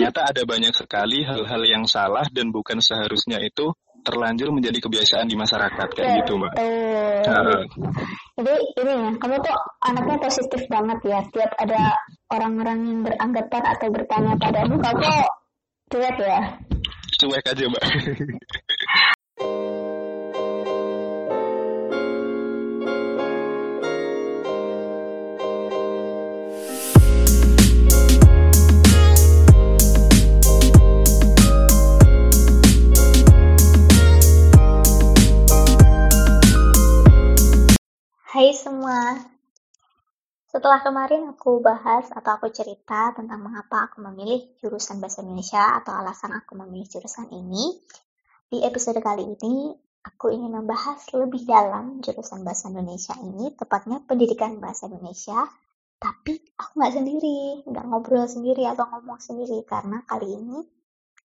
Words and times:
ternyata 0.00 0.32
ada 0.32 0.42
banyak 0.48 0.72
sekali 0.72 1.20
hal-hal 1.28 1.62
yang 1.68 1.84
salah 1.84 2.24
dan 2.32 2.48
bukan 2.48 2.80
seharusnya 2.80 3.36
itu 3.44 3.68
terlanjur 4.00 4.48
menjadi 4.48 4.80
kebiasaan 4.80 5.28
di 5.28 5.36
masyarakat 5.36 5.88
kayak 5.92 6.24
gitu 6.24 6.40
mbak. 6.40 6.56
Uh, 6.56 7.60
jadi 8.40 8.54
ini 8.80 8.94
ya, 8.96 9.10
kamu 9.20 9.36
tuh 9.44 9.56
anaknya 9.84 10.16
positif 10.16 10.64
banget 10.72 11.04
ya. 11.04 11.20
Setiap 11.28 11.52
ada 11.60 12.00
orang-orang 12.32 12.78
yang 12.88 12.98
beranggapan 13.04 13.64
atau 13.76 13.92
bertanya 13.92 14.32
padamu, 14.40 14.80
kamu 14.80 15.12
cuek 15.92 16.16
ya. 16.16 16.40
Cuek 17.20 17.44
aja 17.44 17.64
mbak. 17.68 17.84
Hai 38.30 38.54
semua. 38.54 39.18
Setelah 40.46 40.78
kemarin 40.86 41.34
aku 41.34 41.58
bahas 41.58 42.14
atau 42.14 42.38
aku 42.38 42.46
cerita 42.54 43.10
tentang 43.10 43.42
mengapa 43.42 43.90
aku 43.90 44.06
memilih 44.06 44.54
jurusan 44.62 45.02
Bahasa 45.02 45.26
Indonesia 45.26 45.74
atau 45.82 45.98
alasan 45.98 46.38
aku 46.38 46.54
memilih 46.54 46.86
jurusan 46.86 47.26
ini, 47.34 47.74
di 48.46 48.62
episode 48.62 49.02
kali 49.02 49.34
ini 49.34 49.74
aku 50.06 50.30
ingin 50.30 50.62
membahas 50.62 51.10
lebih 51.10 51.42
dalam 51.42 51.98
jurusan 52.06 52.46
Bahasa 52.46 52.70
Indonesia 52.70 53.18
ini, 53.18 53.50
tepatnya 53.50 53.98
pendidikan 54.06 54.62
Bahasa 54.62 54.86
Indonesia. 54.86 55.50
Tapi 55.98 56.38
aku 56.54 56.70
nggak 56.78 56.94
sendiri, 57.02 57.66
nggak 57.66 57.82
ngobrol 57.90 58.30
sendiri 58.30 58.62
atau 58.62 58.86
ngomong 58.94 59.18
sendiri 59.18 59.66
karena 59.66 60.06
kali 60.06 60.38
ini 60.38 60.62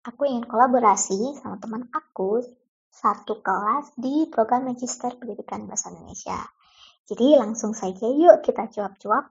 aku 0.08 0.24
ingin 0.24 0.48
kolaborasi 0.48 1.36
sama 1.36 1.60
teman 1.60 1.84
aku 1.92 2.48
satu 2.96 3.44
kelas 3.44 3.92
di 4.00 4.24
program 4.32 4.72
Magister 4.72 5.12
Pendidikan 5.20 5.68
Bahasa 5.68 5.92
Indonesia. 5.92 6.63
Jadi 7.04 7.36
langsung 7.36 7.76
saja 7.76 8.08
yuk 8.08 8.40
kita 8.46 8.64
cuap-cuap. 8.72 9.28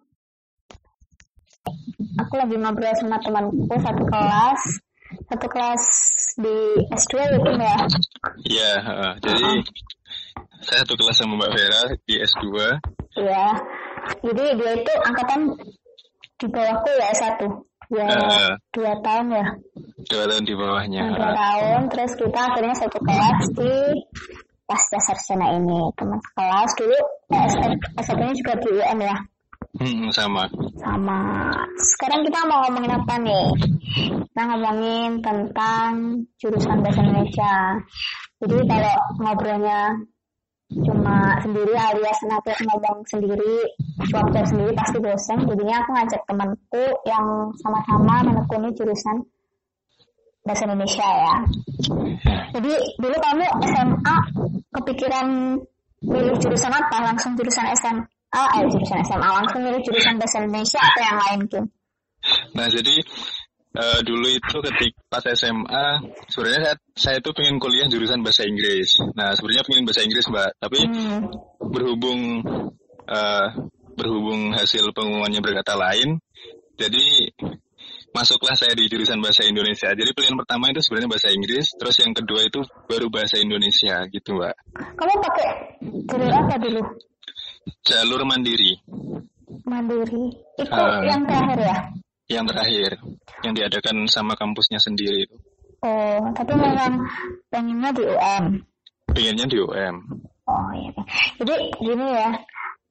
Aku 2.20 2.34
lagi 2.36 2.56
ngobrol 2.58 2.92
sama 2.98 3.16
temanku 3.22 3.72
satu 3.72 4.04
kelas, 4.04 4.62
satu 5.32 5.46
kelas 5.48 5.84
di 6.36 6.56
S2 6.92 7.12
gitu 7.38 7.50
ya? 7.56 7.76
Iya, 8.44 8.72
uh, 8.84 9.12
jadi 9.24 9.46
uh 9.62 9.64
saya 10.62 10.86
satu 10.86 10.94
kelas 10.94 11.16
sama 11.18 11.34
Mbak 11.42 11.50
Vera 11.58 11.82
di 12.06 12.14
S2. 12.22 12.46
Iya, 13.18 13.46
jadi 14.22 14.44
dia 14.56 14.72
itu 14.78 14.92
angkatan 15.02 15.40
di 16.38 16.46
bawahku 16.48 16.90
ya 16.96 17.06
S1. 17.12 17.40
Ya, 17.92 18.06
uh, 18.08 18.52
dua 18.72 18.92
tahun 19.04 19.26
ya. 19.36 19.46
Dua 20.08 20.24
tahun 20.30 20.44
di 20.48 20.54
bawahnya. 20.56 21.02
Dua 21.12 21.30
tahun, 21.34 21.80
terus 21.92 22.12
kita 22.16 22.40
akhirnya 22.40 22.74
satu 22.78 22.98
kelas 23.04 23.42
di 23.58 23.74
pasca 24.72 24.96
sarjana 25.04 25.52
ini 25.60 25.92
teman 26.00 26.16
sekelas. 26.16 26.70
Dulu 26.80 26.98
S1-nya 28.00 28.32
juga 28.32 28.52
di 28.56 28.68
UM 28.72 28.98
ya. 29.04 29.16
Hmm, 29.76 30.08
sama. 30.08 30.48
Sama. 30.80 31.20
Sekarang 31.76 32.24
kita 32.24 32.40
mau 32.48 32.64
ngomongin 32.64 32.92
apa 32.96 33.14
nih? 33.20 33.46
Kita 34.32 34.42
ngomongin 34.48 35.20
tentang 35.20 35.90
jurusan 36.40 36.80
bahasa 36.80 37.04
Indonesia. 37.04 37.54
Jadi 38.40 38.56
kalau 38.64 38.96
ngobrolnya 39.20 39.80
cuma 40.72 41.36
sendiri 41.44 41.76
alias 41.76 42.16
nanti 42.24 42.48
ngomong 42.64 43.04
sendiri 43.04 43.76
cuap-cuap 44.08 44.48
sendiri 44.48 44.72
pasti 44.72 44.96
bosan 45.04 45.44
jadinya 45.44 45.84
aku 45.84 45.90
ngajak 45.92 46.22
temanku 46.24 46.84
yang 47.04 47.52
sama-sama 47.60 48.24
menekuni 48.24 48.72
jurusan 48.72 49.20
bahasa 50.42 50.62
Indonesia 50.66 51.06
ya. 51.06 51.34
Jadi 52.52 52.72
dulu 52.98 53.16
kamu 53.16 53.44
SMA 53.62 54.16
kepikiran 54.74 55.26
milih 56.02 56.34
jurusan 56.42 56.72
apa? 56.74 56.96
Langsung 57.02 57.38
jurusan 57.38 57.66
SMA? 57.78 58.04
Eh 58.32 58.64
jurusan 58.66 58.98
SMA 59.06 59.28
langsung 59.28 59.60
milih 59.62 59.80
jurusan 59.84 60.16
bahasa 60.18 60.42
Indonesia 60.42 60.80
atau 60.80 61.00
yang 61.04 61.18
lain 61.20 61.40
tuh? 61.46 61.64
Nah 62.54 62.66
jadi 62.70 62.94
uh, 63.76 64.00
dulu 64.02 64.26
itu 64.30 64.56
ketika 64.72 64.98
pas 65.10 65.24
SMA 65.36 65.86
sebenarnya 66.30 66.60
saya 66.64 66.76
saya 66.96 67.16
itu 67.20 67.30
pengen 67.36 67.56
kuliah 67.60 67.86
jurusan 67.86 68.24
bahasa 68.24 68.42
Inggris. 68.48 68.98
Nah 69.14 69.36
sebenarnya 69.36 69.64
pengen 69.68 69.84
bahasa 69.84 70.02
Inggris 70.02 70.26
mbak, 70.28 70.50
tapi 70.58 70.78
hmm. 70.86 71.20
berhubung 71.70 72.20
uh, 73.06 73.46
berhubung 73.92 74.56
hasil 74.56 74.88
pengumumannya 74.96 75.44
berkata 75.44 75.76
lain, 75.76 76.16
jadi 76.80 77.28
masuklah 78.12 78.54
saya 78.54 78.76
di 78.76 78.86
jurusan 78.86 79.18
bahasa 79.18 79.42
Indonesia. 79.48 79.88
Jadi 79.92 80.12
pilihan 80.12 80.36
pertama 80.36 80.68
itu 80.68 80.84
sebenarnya 80.84 81.10
bahasa 81.10 81.28
Inggris, 81.32 81.72
terus 81.76 81.96
yang 81.98 82.12
kedua 82.12 82.40
itu 82.44 82.60
baru 82.86 83.08
bahasa 83.08 83.40
Indonesia 83.40 84.04
gitu, 84.12 84.36
Mbak. 84.36 84.54
Kamu 84.96 85.14
pakai 85.24 85.48
jalur 86.06 86.32
apa 86.32 86.54
dulu? 86.60 86.82
Jalur 87.82 88.20
mandiri. 88.28 88.72
Mandiri. 89.64 90.24
Itu 90.60 90.70
uh, 90.72 91.02
yang 91.08 91.24
terakhir 91.24 91.58
ya? 91.58 91.76
Yang 92.28 92.46
terakhir, 92.54 92.90
yang 93.44 93.52
diadakan 93.56 93.96
sama 94.08 94.36
kampusnya 94.36 94.78
sendiri 94.78 95.28
itu. 95.28 95.36
Oh, 95.82 96.22
tapi 96.30 96.54
memang 96.54 97.02
pengennya 97.50 97.90
di 97.90 98.04
UM. 98.06 98.44
Pengennya 99.10 99.46
di 99.50 99.58
UM. 99.58 99.96
Oh 100.46 100.70
iya. 100.78 100.94
Jadi 101.42 101.54
gini 101.80 102.06
ya, 102.06 102.30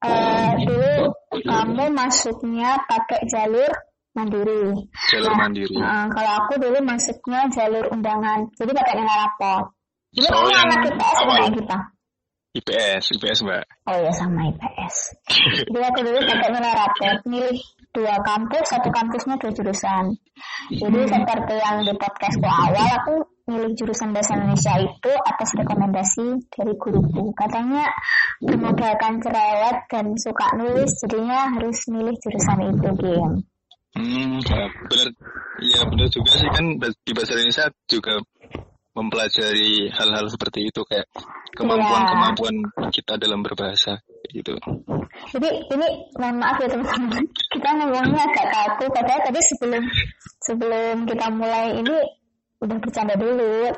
uh, 0.04 0.52
dulu 0.60 0.96
kamu 1.40 1.86
masuknya 1.96 2.76
pakai 2.90 3.24
jalur 3.32 3.72
mandiri. 4.12 4.88
Jalur 5.12 5.32
nah, 5.32 5.40
mandiri. 5.48 5.78
Uh, 5.80 6.06
kalau 6.12 6.32
aku 6.44 6.54
dulu 6.60 6.78
masuknya 6.84 7.42
jalur 7.52 7.86
undangan, 7.92 8.48
jadi 8.60 8.72
pakai 8.76 8.94
nilai 9.00 9.18
rapor. 9.28 9.60
Jadi 10.12 10.28
so, 10.28 10.34
kamu 10.36 10.50
anak 10.52 10.80
IPS 10.92 11.18
apa 11.24 11.34
kita? 11.56 11.78
IPS, 12.52 13.04
IPS 13.16 13.40
mbak. 13.48 13.64
Oh 13.88 13.96
iya 13.96 14.12
sama 14.12 14.52
IPS. 14.52 14.96
jadi 15.72 15.86
aku 15.88 16.00
dulu 16.04 16.20
pakai 16.28 16.50
nilai 16.52 16.74
rapor, 16.76 17.16
milih 17.24 17.58
dua 17.96 18.16
kampus, 18.20 18.66
satu 18.68 18.92
kampusnya 18.92 19.40
dua 19.40 19.52
jurusan. 19.56 20.06
Jadi 20.68 21.00
seperti 21.08 21.56
yang 21.56 21.84
di 21.88 21.94
podcastku 21.96 22.48
awal, 22.48 22.88
aku 23.00 23.16
milih 23.48 23.72
jurusan 23.76 24.12
bahasa 24.12 24.36
Indonesia 24.36 24.80
itu 24.80 25.12
atas 25.12 25.50
rekomendasi 25.56 26.28
dari 26.52 26.74
guruku. 26.76 27.32
Katanya 27.36 27.88
bermodalkan 28.44 29.24
cerewet 29.24 29.78
dan 29.88 30.06
suka 30.20 30.48
nulis, 30.60 30.92
jadinya 31.04 31.52
harus 31.56 31.80
milih 31.88 32.16
jurusan 32.20 32.60
itu, 32.68 32.90
game. 33.00 33.36
Hmm, 33.92 34.40
ya, 34.40 34.66
benar. 34.88 35.10
Ya 35.62 35.82
benar 35.86 36.08
juga 36.10 36.32
sih 36.34 36.50
kan 36.50 36.66
di 36.80 37.12
bahasa 37.14 37.38
Indonesia 37.38 37.66
juga 37.86 38.14
mempelajari 38.92 39.88
hal-hal 39.94 40.26
seperti 40.28 40.68
itu 40.68 40.82
kayak 40.84 41.08
kemampuan-kemampuan 41.56 42.56
kita 42.92 43.16
dalam 43.16 43.40
berbahasa 43.40 44.00
gitu. 44.32 44.56
Jadi 45.32 45.50
ini 45.72 45.88
mohon 46.20 46.36
maaf 46.40 46.60
ya 46.60 46.68
teman-teman, 46.72 47.24
kita 47.52 47.70
ngomongnya 47.78 48.24
agak 48.26 48.48
kaku 48.52 48.86
padahal 48.92 49.22
tadi 49.28 49.40
sebelum 49.54 49.84
sebelum 50.44 50.96
kita 51.08 51.26
mulai 51.32 51.76
ini 51.78 51.96
udah 52.62 52.78
bercanda 52.78 53.16
dulu. 53.18 53.70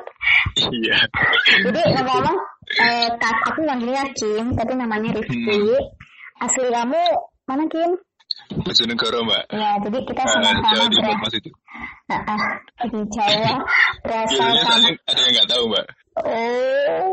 Iya. 0.56 0.98
Jadi 1.68 1.80
ngomong-ngomong, 1.94 2.36
eh, 2.84 3.08
aku 3.18 3.60
manggilnya 3.64 4.04
Kim, 4.12 4.52
tapi 4.54 4.72
namanya 4.76 5.14
Rifki. 5.16 5.58
Hmm. 5.58 6.44
Asli 6.44 6.68
kamu 6.68 7.02
mana 7.48 7.64
Kim? 7.70 7.90
Bojonegoro 8.52 9.24
mbak. 9.24 9.42
Ya, 9.50 9.70
jadi 9.80 9.98
kita 10.04 10.22
ah, 10.22 10.30
sama-sama 10.36 10.68
Jawa 10.76 10.86
Timur 10.92 11.16
mas 11.20 11.34
itu. 11.34 11.50
Nah, 12.10 12.20
ah, 12.28 12.52
di 12.84 13.00
Jawa 13.08 13.54
berasal 14.04 14.50
sama. 14.60 14.88
Ada 15.08 15.20
yang 15.24 15.32
nggak 15.32 15.48
tahu 15.48 15.64
mbak. 15.72 15.86
Oh. 16.14 17.10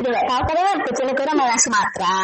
Tidak 0.00 0.22
tahu 0.30 0.42
karena 0.46 0.72
Bojonegoro 0.86 1.32
malah 1.34 1.58
Sumatera. 1.58 2.18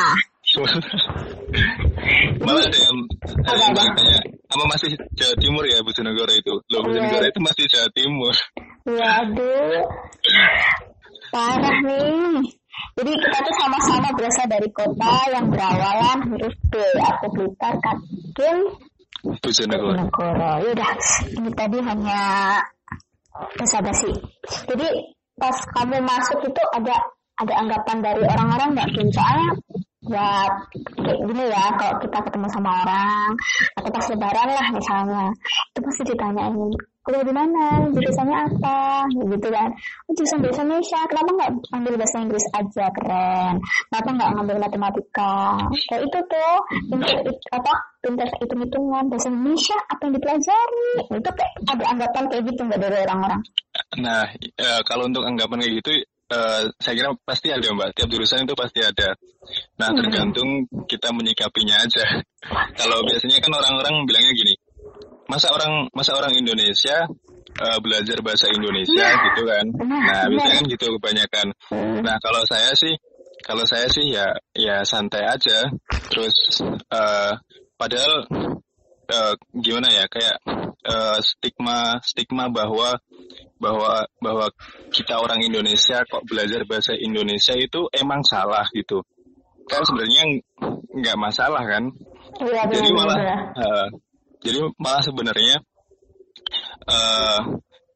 malah 2.45 2.67
ada 2.69 2.79
yang 2.79 2.97
ada 3.47 3.63
yang 3.63 3.75
tanya, 3.95 4.19
apa 4.53 4.65
masih 4.69 4.91
Jawa 5.17 5.35
Timur 5.41 5.65
ya 5.67 5.79
Bojonegoro 5.83 6.33
itu? 6.33 6.55
Loh 6.71 6.81
Bojonegoro 6.87 7.27
itu 7.27 7.41
masih 7.43 7.65
Jawa 7.67 7.89
Timur. 7.93 8.35
Waduh. 8.87 9.83
Parah 11.33 11.77
nih. 11.83 12.62
Jadi 12.93 13.13
kita 13.17 13.39
tuh 13.41 13.55
sama-sama 13.61 14.09
berasal 14.17 14.47
dari 14.49 14.69
kota 14.73 15.13
yang 15.33 15.47
berawalan 15.49 16.19
huruf 16.29 16.57
B. 16.69 16.75
Aku 17.01 17.27
Blitar, 17.33 17.75
Kakim, 17.81 18.57
Bojonegoro. 19.23 20.35
Ya 20.61 20.69
udah, 20.75 20.93
ini 21.39 21.51
tadi 21.55 21.79
hanya 21.79 22.21
basa-basi. 23.57 24.11
Jadi 24.67 24.89
pas 25.39 25.57
kamu 25.79 26.05
masuk 26.05 26.45
itu 26.45 26.63
ada 26.77 26.97
ada 27.41 27.55
anggapan 27.65 27.99
dari 28.05 28.23
orang-orang 28.29 28.69
nggak 28.77 28.89
-orang, 28.93 29.09
soalnya 29.11 29.49
ya 30.03 30.51
kayak 30.99 31.19
gini 31.31 31.45
ya 31.47 31.65
kalau 31.79 31.95
kita 32.03 32.19
ketemu 32.27 32.47
sama 32.51 32.71
orang 32.83 33.31
atau 33.79 33.91
pas 33.95 34.07
lebaran 34.11 34.49
lah 34.51 34.67
misalnya 34.75 35.25
itu 35.71 35.79
pasti 35.79 36.03
ditanyain 36.11 36.71
kuliah 37.03 37.25
di 37.27 37.35
mana? 37.35 37.87
Jurusannya 37.91 38.37
apa? 38.47 39.07
Gitu 39.11 39.49
kan. 39.51 39.69
Oh, 40.07 40.13
jurusan 40.15 40.39
bahasa 40.39 40.63
Indonesia 40.63 41.01
kenapa 41.11 41.31
nggak 41.35 41.51
ambil 41.75 41.95
bahasa 41.99 42.17
Inggris 42.23 42.47
aja? 42.55 42.87
Keren. 42.95 43.55
Kenapa 43.91 44.09
nggak 44.15 44.31
ngambil 44.39 44.57
matematika? 44.63 45.35
Kayak 45.91 46.03
itu 46.07 46.19
tuh. 46.31 46.55
Pinter 46.91 47.13
apa? 47.51 47.73
Pinter 48.03 48.27
hitung 48.39 48.61
hitungan 48.63 49.05
bahasa 49.11 49.27
Indonesia 49.31 49.79
apa 49.91 50.01
yang 50.07 50.15
dipelajari? 50.15 50.91
Itu 51.11 51.31
kayak 51.35 51.53
ada 51.67 51.85
anggapan 51.91 52.25
kayak 52.31 52.43
gitu 52.51 52.61
nggak 52.67 52.81
dari 52.81 52.97
orang-orang? 53.07 53.41
Nah 53.99 54.23
e, 54.39 54.67
kalau 54.87 55.11
untuk 55.11 55.27
anggapan 55.27 55.61
kayak 55.63 55.77
gitu 55.83 55.93
Uh, 56.33 56.65
saya 56.81 56.97
kira 56.97 57.13
pasti 57.29 57.53
ada 57.53 57.69
mbak. 57.77 57.93
Tiap 57.93 58.09
jurusan 58.09 58.49
itu 58.49 58.57
pasti 58.57 58.81
ada. 58.81 59.13
Nah 59.77 59.93
hmm. 59.93 59.99
tergantung 60.01 60.65
kita 60.89 61.13
menyikapinya 61.13 61.77
aja. 61.85 62.25
Kalau 62.81 63.05
biasanya 63.05 63.37
kan 63.37 63.53
orang-orang 63.53 64.09
bilangnya 64.09 64.33
gini 64.33 64.57
masa 65.33 65.49
orang 65.49 65.89
masa 65.97 66.13
orang 66.13 66.37
Indonesia 66.37 67.09
uh, 67.57 67.79
belajar 67.81 68.21
bahasa 68.21 68.53
Indonesia 68.53 69.01
nah, 69.01 69.25
gitu 69.33 69.43
kan? 69.49 69.67
Nah 69.81 70.21
biasanya 70.29 70.57
kan 70.61 70.65
gitu 70.69 70.87
kebanyakan. 71.01 71.47
Nah 72.05 72.17
kalau 72.21 72.45
saya 72.45 72.77
sih 72.77 72.93
kalau 73.41 73.65
saya 73.65 73.89
sih 73.89 74.13
ya 74.13 74.29
ya 74.53 74.85
santai 74.85 75.25
aja. 75.25 75.73
Terus 76.13 76.61
uh, 76.93 77.33
padahal 77.81 78.29
uh, 79.09 79.35
gimana 79.57 79.89
ya 79.89 80.05
kayak 80.13 80.37
uh, 80.85 81.19
stigma 81.25 81.97
stigma 82.05 82.53
bahwa 82.53 83.01
bahwa 83.57 84.05
bahwa 84.21 84.47
kita 84.93 85.17
orang 85.17 85.41
Indonesia 85.41 86.05
kok 86.05 86.29
belajar 86.29 86.69
bahasa 86.69 86.93
Indonesia 86.93 87.57
itu 87.57 87.89
emang 87.97 88.21
salah 88.29 88.69
gitu. 88.77 89.01
Kan 89.65 89.81
sebenarnya 89.89 90.45
nggak 90.93 91.17
masalah 91.17 91.65
kan? 91.65 91.89
Ya, 92.43 92.65
jadi 92.69 92.91
malah 92.93 93.19
uh, 93.57 93.89
jadi 94.43 94.59
malah 94.79 95.03
sebenarnya 95.03 95.57
uh, 96.87 97.41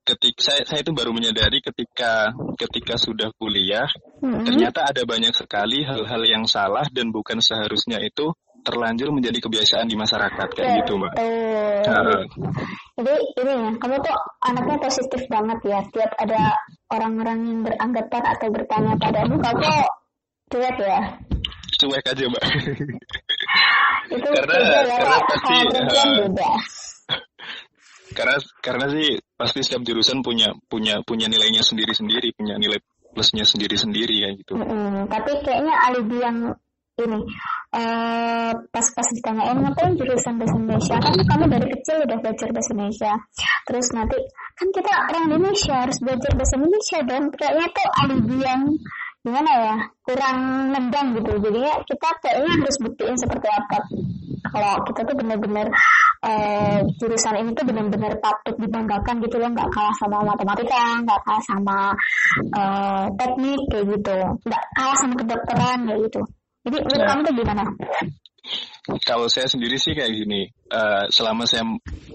ketika 0.07 0.39
saya 0.39 0.63
saya 0.63 0.81
itu 0.87 0.95
baru 0.95 1.11
menyadari 1.11 1.59
ketika 1.59 2.31
ketika 2.55 2.95
sudah 2.95 3.35
kuliah 3.35 3.91
mm-hmm. 4.23 4.47
ternyata 4.47 4.87
ada 4.87 5.03
banyak 5.03 5.35
sekali 5.35 5.83
hal-hal 5.83 6.23
yang 6.23 6.47
salah 6.47 6.87
dan 6.95 7.11
bukan 7.11 7.43
seharusnya 7.43 7.99
itu 7.99 8.31
terlanjur 8.67 9.15
menjadi 9.15 9.39
kebiasaan 9.39 9.87
di 9.87 9.95
masyarakat 9.95 10.49
kayak 10.51 10.67
yeah, 10.67 10.79
gitu 10.83 10.99
mbak. 10.99 11.13
Uh. 11.15 12.27
Jadi 12.99 13.15
ini 13.39 13.53
ya 13.55 13.71
kamu 13.79 13.95
tuh 14.03 14.19
anaknya 14.43 14.77
positif 14.83 15.23
banget 15.31 15.59
ya. 15.63 15.79
Tiap 15.95 16.13
ada 16.19 16.51
orang-orang 16.91 17.39
yang 17.47 17.59
beranggapan 17.63 18.23
atau 18.27 18.51
bertanya 18.51 18.99
padamu 18.99 19.39
kamu 19.39 19.71
cuek 20.51 20.77
ya. 20.83 21.01
Cuek 21.79 22.05
aja 22.11 22.25
mbak. 22.27 22.43
itu 24.07 24.29
karena, 24.31 24.55
ya, 24.63 24.81
karena 24.87 25.19
pasti 25.27 25.57
uh, 25.57 26.59
karena 28.17 28.37
karena 28.63 28.87
sih 28.95 29.09
pasti 29.37 29.59
setiap 29.67 29.83
jurusan 29.85 30.25
punya 30.25 30.55
punya 30.71 31.03
punya 31.05 31.27
nilainya 31.29 31.61
sendiri-sendiri, 31.61 32.33
punya 32.39 32.57
nilai 32.57 32.79
plusnya 33.13 33.45
sendiri-sendiri 33.45 34.17
ya 34.25 34.31
gitu. 34.37 34.57
Mm-hmm. 34.57 35.09
Tapi 35.09 35.33
kayaknya 35.45 35.75
alibi 35.89 36.17
yang 36.21 36.39
ini 36.97 37.21
uh, 37.77 38.53
pas-pas 38.73 39.09
ditanyain 39.13 39.61
ngapain 39.61 39.93
jurusan 40.01 40.41
bahasa 40.41 40.57
Indonesia? 40.57 40.97
Kan 40.97 41.13
kamu 41.13 41.45
dari 41.53 41.67
kecil 41.77 41.97
udah 42.09 42.19
belajar 42.25 42.49
bahasa 42.57 42.71
Indonesia. 42.73 43.13
Terus 43.69 43.87
nanti 43.93 44.19
kan 44.57 44.69
kita 44.73 44.93
orang 45.13 45.25
Indonesia 45.29 45.75
harus 45.85 45.99
belajar 46.01 46.33
bahasa 46.33 46.55
Indonesia 46.57 46.99
dan 47.05 47.23
kayaknya 47.37 47.67
tuh 47.69 47.89
alibi 48.01 48.37
yang 48.41 48.63
gimana 49.27 49.51
ya? 49.59 49.75
Kurang 50.07 50.71
nendang 50.71 51.19
gitu. 51.19 51.35
Jadinya 51.43 51.75
kita 51.83 52.09
kayaknya 52.23 52.53
harus 52.63 52.77
buktiin 52.79 53.17
seperti 53.19 53.49
apa. 53.51 53.79
Kalau 54.47 54.75
kita 54.87 55.01
tuh 55.03 55.17
benar-benar 55.19 55.67
uh, 56.23 56.79
jurusan 57.03 57.35
ini 57.43 57.51
tuh 57.59 57.67
benar-benar 57.67 58.15
patut 58.23 58.55
dibanggakan 58.63 59.19
gitu 59.27 59.43
loh. 59.43 59.51
Nggak 59.51 59.69
kalah 59.75 59.95
sama 59.99 60.23
matematika 60.23 61.03
nggak 61.03 61.21
kalah 61.27 61.43
sama 61.43 61.79
uh, 62.55 63.05
teknik 63.19 63.61
kayak 63.75 63.85
gitu. 63.99 64.19
Nggak 64.47 64.63
kalah 64.79 64.97
sama 65.03 65.15
kedokteran 65.19 65.79
kayak 65.91 66.01
gitu. 66.07 66.21
Jadi 66.67 66.77
menurut 66.87 67.03
ya. 67.03 67.07
kamu 67.11 67.21
tuh 67.27 67.35
gimana 67.35 67.63
kalau 69.03 69.27
saya 69.27 69.51
sendiri 69.51 69.75
sih 69.83 69.99
kayak 69.99 70.15
gini, 70.15 70.47
uh, 70.71 71.11
selama 71.11 71.43
saya 71.43 71.67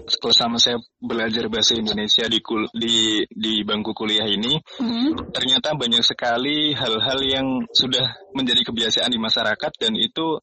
selama 0.08 0.56
saya 0.56 0.80
belajar 0.96 1.52
bahasa 1.52 1.76
Indonesia 1.76 2.24
di 2.24 2.40
kul, 2.40 2.64
di 2.72 3.28
di 3.28 3.60
bangku 3.60 3.92
kuliah 3.92 4.24
ini, 4.24 4.56
mm-hmm. 4.56 5.36
ternyata 5.36 5.76
banyak 5.76 6.00
sekali 6.00 6.72
hal-hal 6.72 7.20
yang 7.20 7.46
sudah 7.76 8.16
menjadi 8.32 8.64
kebiasaan 8.64 9.12
di 9.12 9.20
masyarakat 9.20 9.72
dan 9.76 9.92
itu 10.00 10.40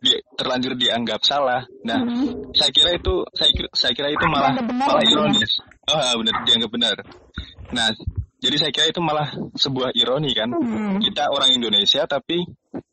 di, 0.00 0.12
terlanjur 0.36 0.76
dianggap 0.76 1.24
salah. 1.24 1.64
Nah, 1.88 2.00
mm-hmm. 2.04 2.52
saya 2.52 2.70
kira 2.76 2.90
itu 3.00 3.24
saya 3.32 3.50
saya 3.72 3.92
kira 3.96 4.12
itu 4.12 4.24
malah 4.28 4.52
malah 4.60 5.00
ironis. 5.00 5.64
Oh, 5.88 6.20
benar 6.20 6.44
dianggap 6.44 6.70
benar. 6.76 6.96
Nah, 7.72 7.88
jadi 8.40 8.56
saya 8.56 8.70
kira 8.72 8.88
itu 8.88 9.00
malah 9.04 9.28
sebuah 9.52 9.92
ironi 9.92 10.32
kan. 10.32 10.48
Mm-hmm. 10.48 11.04
Kita 11.04 11.28
orang 11.28 11.52
Indonesia 11.52 12.08
tapi 12.08 12.44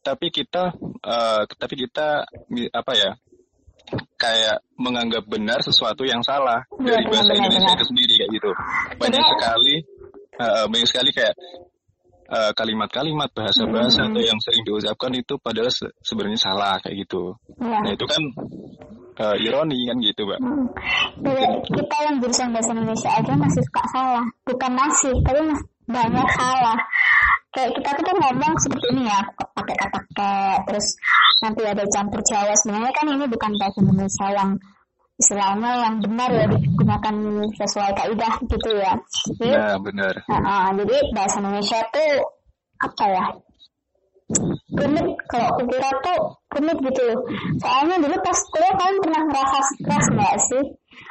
tapi 0.04 0.28
kita 0.32 0.76
uh, 1.04 1.42
tapi 1.48 1.76
kita 1.88 2.28
apa 2.76 2.92
ya 2.96 3.12
kayak 4.20 4.64
menganggap 4.76 5.24
benar 5.28 5.64
sesuatu 5.64 6.04
yang 6.04 6.20
salah 6.24 6.64
ya, 6.84 7.00
dari 7.00 7.06
bahasa 7.08 7.32
benar, 7.32 7.40
Indonesia 7.40 7.64
benar. 7.64 7.78
itu 7.80 7.86
sendiri 7.88 8.14
kayak 8.20 8.32
gitu 8.36 8.52
banyak 9.00 9.24
sekali 9.24 9.76
uh, 10.42 10.66
banyak 10.68 10.88
sekali 10.90 11.10
kayak 11.16 11.36
kalimat 12.28 12.52
kalimat-kalimat 12.92 13.30
bahasa-bahasa 13.32 14.04
hmm. 14.04 14.10
atau 14.12 14.22
yang 14.22 14.40
sering 14.44 14.64
diucapkan 14.68 15.12
itu 15.16 15.34
padahal 15.40 15.72
se 15.72 15.88
sebenarnya 16.04 16.40
salah 16.40 16.76
kayak 16.84 17.08
gitu 17.08 17.40
ya. 17.56 17.80
nah 17.80 17.92
itu 17.96 18.04
kan 18.04 18.22
uh, 19.24 19.36
ironi 19.40 19.88
kan 19.88 19.98
gitu 20.04 20.28
mbak 20.28 20.40
hmm. 20.44 20.68
kita 21.72 21.96
yang 22.04 22.16
jurusan 22.20 22.52
bahasa 22.52 22.72
Indonesia 22.76 23.10
aja 23.16 23.34
masih 23.40 23.62
suka 23.64 23.84
salah 23.96 24.26
bukan 24.44 24.72
masih 24.76 25.16
tapi 25.24 25.40
masih 25.48 25.68
banyak 25.88 26.28
salah 26.36 26.78
kayak 27.56 27.72
kita 27.80 27.90
tuh 27.96 28.16
ngomong 28.20 28.54
seperti 28.60 28.86
ini 28.92 29.04
ya 29.08 29.20
pakai 29.56 29.76
kata 29.80 30.00
ke 30.12 30.32
terus 30.68 30.88
nanti 31.40 31.62
ada 31.64 31.84
campur 31.88 32.20
Jawa 32.28 32.54
sebenarnya 32.60 32.92
kan 32.92 33.06
ini 33.08 33.26
bukan 33.26 33.52
bahasa 33.56 33.78
Indonesia 33.80 34.28
yang 34.36 34.50
istilahnya 35.18 35.72
yang 35.86 35.96
benar 36.02 36.30
ya 36.30 36.46
digunakan 36.46 37.16
sesuai 37.58 37.92
kaidah 37.98 38.34
gitu 38.46 38.70
ya. 38.78 38.94
Jadi, 39.38 39.50
nah, 39.50 39.78
benar. 39.82 40.14
Uh, 40.30 40.38
uh, 40.38 40.66
jadi 40.78 40.98
bahasa 41.14 41.36
Indonesia 41.42 41.80
tuh 41.90 42.12
apa 42.78 43.06
ya? 43.10 43.26
rumit 44.76 45.08
kalau 45.32 45.48
aku 45.56 45.62
kira 45.72 45.88
tuh 46.04 46.20
rumit 46.52 46.78
gitu 46.84 47.04
soalnya 47.64 47.96
dulu 47.96 48.16
pas 48.20 48.40
kuliah 48.52 48.74
kalian 48.76 49.00
pernah 49.00 49.22
ngerasa 49.24 49.58
stres 49.72 50.06
nggak 50.12 50.36
sih 50.52 50.64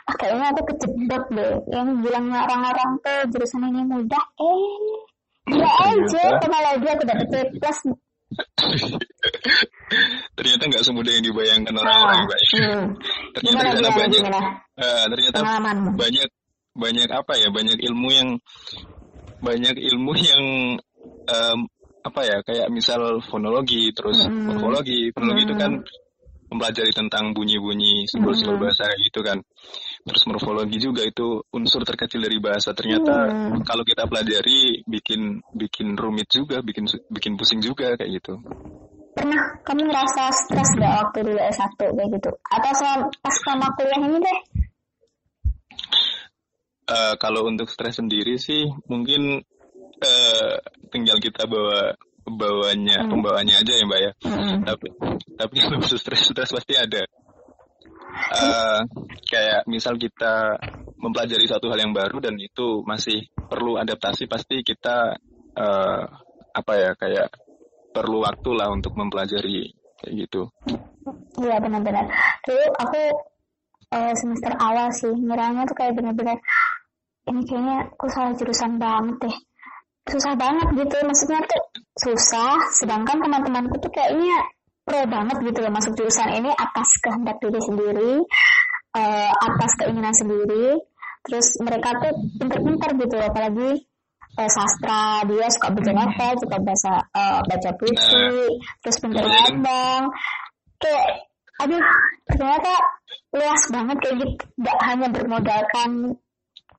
ah 0.05 0.15
kayaknya 0.21 0.47
aku 0.53 0.63
kejebak 0.69 1.25
deh 1.33 1.53
yang 1.73 1.89
bilangnya 2.05 2.45
orang-orang 2.45 2.91
tuh 3.01 3.19
jurusan 3.33 3.73
ini 3.73 3.83
mudah 3.89 4.25
eh 4.37 5.07
Iya 5.47 5.63
aja, 5.63 6.43
lagi 6.43 6.87
aku 6.91 7.07
dapet 7.07 7.27
C 7.31 7.35
plus. 7.55 7.79
Ternyata 10.37 10.63
nggak 10.69 10.85
semudah 10.85 11.13
yang 11.15 11.25
dibayangkan 11.25 11.75
orang-orang 11.77 12.27
baik. 12.29 12.49
Hmm. 12.53 12.85
ternyata 13.33 13.61
gimana, 13.63 13.71
gimana, 13.81 13.91
banyak, 13.97 14.23
Uh, 14.77 15.09
ternyata 15.09 15.41
banyak 15.97 16.29
banyak 16.77 17.09
apa 17.09 17.33
ya, 17.41 17.49
banyak 17.49 17.81
ilmu 17.81 18.09
yang 18.13 18.29
banyak 19.41 19.73
ilmu 19.73 20.13
yang 20.21 20.45
um, 21.33 21.59
apa 22.05 22.21
ya, 22.23 22.37
kayak 22.45 22.69
misal 22.69 23.19
fonologi, 23.25 23.89
terus 23.97 24.29
hmm. 24.29 24.53
morfologi, 24.53 25.11
fonologi 25.17 25.43
hmm. 25.43 25.49
itu 25.49 25.55
kan 25.57 25.73
mempelajari 26.53 26.93
tentang 26.95 27.35
bunyi-bunyi 27.35 28.07
simbol-simbol 28.07 28.61
bahasa 28.61 28.87
gitu 29.01 29.25
kan. 29.25 29.41
Terus 30.07 30.23
morfologi 30.31 30.79
juga 30.79 31.03
itu 31.03 31.43
unsur 31.51 31.83
terkecil 31.83 32.23
dari 32.23 32.39
bahasa. 32.39 32.71
Ternyata 32.71 33.15
hmm. 33.27 33.67
kalau 33.67 33.83
kita 33.83 34.07
pelajari 34.07 34.87
bikin 34.87 35.43
bikin 35.51 35.99
rumit 35.99 36.31
juga, 36.31 36.63
bikin 36.63 36.87
bikin 37.11 37.35
pusing 37.35 37.59
juga 37.59 37.99
kayak 37.99 38.23
gitu. 38.23 38.39
Pernah 39.19 39.59
kamu 39.67 39.83
ngerasa 39.91 40.31
stres 40.31 40.71
gak 40.79 40.95
waktu 41.03 41.19
dulu 41.27 41.41
S1 41.41 41.73
kayak 41.75 42.09
gitu? 42.21 42.31
Atau 42.53 42.71
selama, 42.79 43.05
pas 43.19 43.35
selama 43.35 43.67
kuliah 43.75 44.01
ini 44.07 44.19
deh? 44.23 44.39
Uh, 46.87 47.15
kalau 47.19 47.43
untuk 47.51 47.67
stres 47.67 47.99
sendiri 47.99 48.39
sih 48.39 48.63
mungkin 48.87 49.43
uh, 50.07 50.55
tinggal 50.95 51.19
kita 51.19 51.51
bawa 51.51 51.99
bawanya 52.27 53.07
hmm. 53.07 53.11
pembawanya 53.11 53.55
aja 53.63 53.73
ya 53.75 53.85
mbak 53.87 54.01
ya 54.03 54.13
hmm. 54.23 54.67
tapi 54.67 54.87
tapi 55.39 55.55
stres 56.03 56.31
stres 56.31 56.51
pasti 56.51 56.75
ada 56.75 57.07
uh, 58.17 58.81
kayak 59.29 59.69
misal 59.69 59.95
kita 60.01 60.57
mempelajari 60.97 61.45
satu 61.45 61.69
hal 61.69 61.79
yang 61.81 61.93
baru 61.93 62.19
dan 62.19 62.35
itu 62.41 62.81
masih 62.89 63.29
perlu 63.37 63.77
adaptasi 63.77 64.27
pasti 64.27 64.65
kita 64.65 65.15
uh, 65.55 66.03
apa 66.57 66.73
ya 66.77 66.91
kayak 66.97 67.29
perlu 67.93 68.25
waktu 68.25 68.51
lah 68.57 68.73
untuk 68.73 68.97
mempelajari 68.97 69.73
kayak 70.01 70.13
gitu. 70.27 70.49
Iya 71.41 71.57
benar-benar. 71.61 72.09
Dulu 72.45 72.65
aku 72.77 73.03
uh, 73.93 74.13
semester 74.17 74.53
awal 74.57 74.93
sih 74.93 75.13
ngiranya 75.13 75.65
tuh 75.69 75.77
kayak 75.77 75.97
benar-benar 75.97 76.37
ini 77.27 77.43
kayaknya 77.43 77.91
aku 77.97 78.07
salah 78.13 78.33
jurusan 78.37 78.81
banget 78.81 79.17
deh. 79.29 79.37
Susah 80.07 80.39
banget 80.39 80.69
gitu 80.79 80.97
maksudnya 81.03 81.43
tuh 81.45 81.63
susah 81.99 82.55
sedangkan 82.77 83.19
teman-temanku 83.19 83.75
tuh 83.83 83.91
kayaknya 83.91 84.39
pro 84.87 85.03
banget 85.11 85.37
gitu 85.43 85.59
loh 85.67 85.73
masuk 85.75 85.93
jurusan 85.99 86.31
ini 86.31 86.55
atas 86.55 86.89
kehendak 87.03 87.43
diri 87.43 87.59
sendiri 87.59 88.13
uh, 88.95 89.33
atas 89.35 89.71
keinginan 89.83 90.15
sendiri. 90.15 90.79
Terus 91.27 91.59
mereka 91.59 91.91
tuh 91.99 92.15
pinter-pinter 92.39 92.91
gitu 93.03 93.19
apalagi 93.19 93.83
uh, 94.39 94.51
sastra 94.51 95.25
dia 95.27 95.47
suka 95.51 95.69
baca 95.73 95.93
novel 95.93 96.33
suka 96.39 96.57
baca 96.61 96.95
uh, 97.17 97.41
baca 97.43 97.71
puisi 97.81 98.29
terus 98.85 98.97
pinter 99.01 99.25
ngomong 99.25 100.03
kayak 100.79 101.07
aduh 101.57 101.83
ternyata 102.29 102.75
luas 103.33 103.63
banget 103.73 103.97
kayak 104.05 104.17
gitu 104.23 104.45
gak 104.61 104.79
hanya 104.85 105.09
bermodalkan 105.09 105.91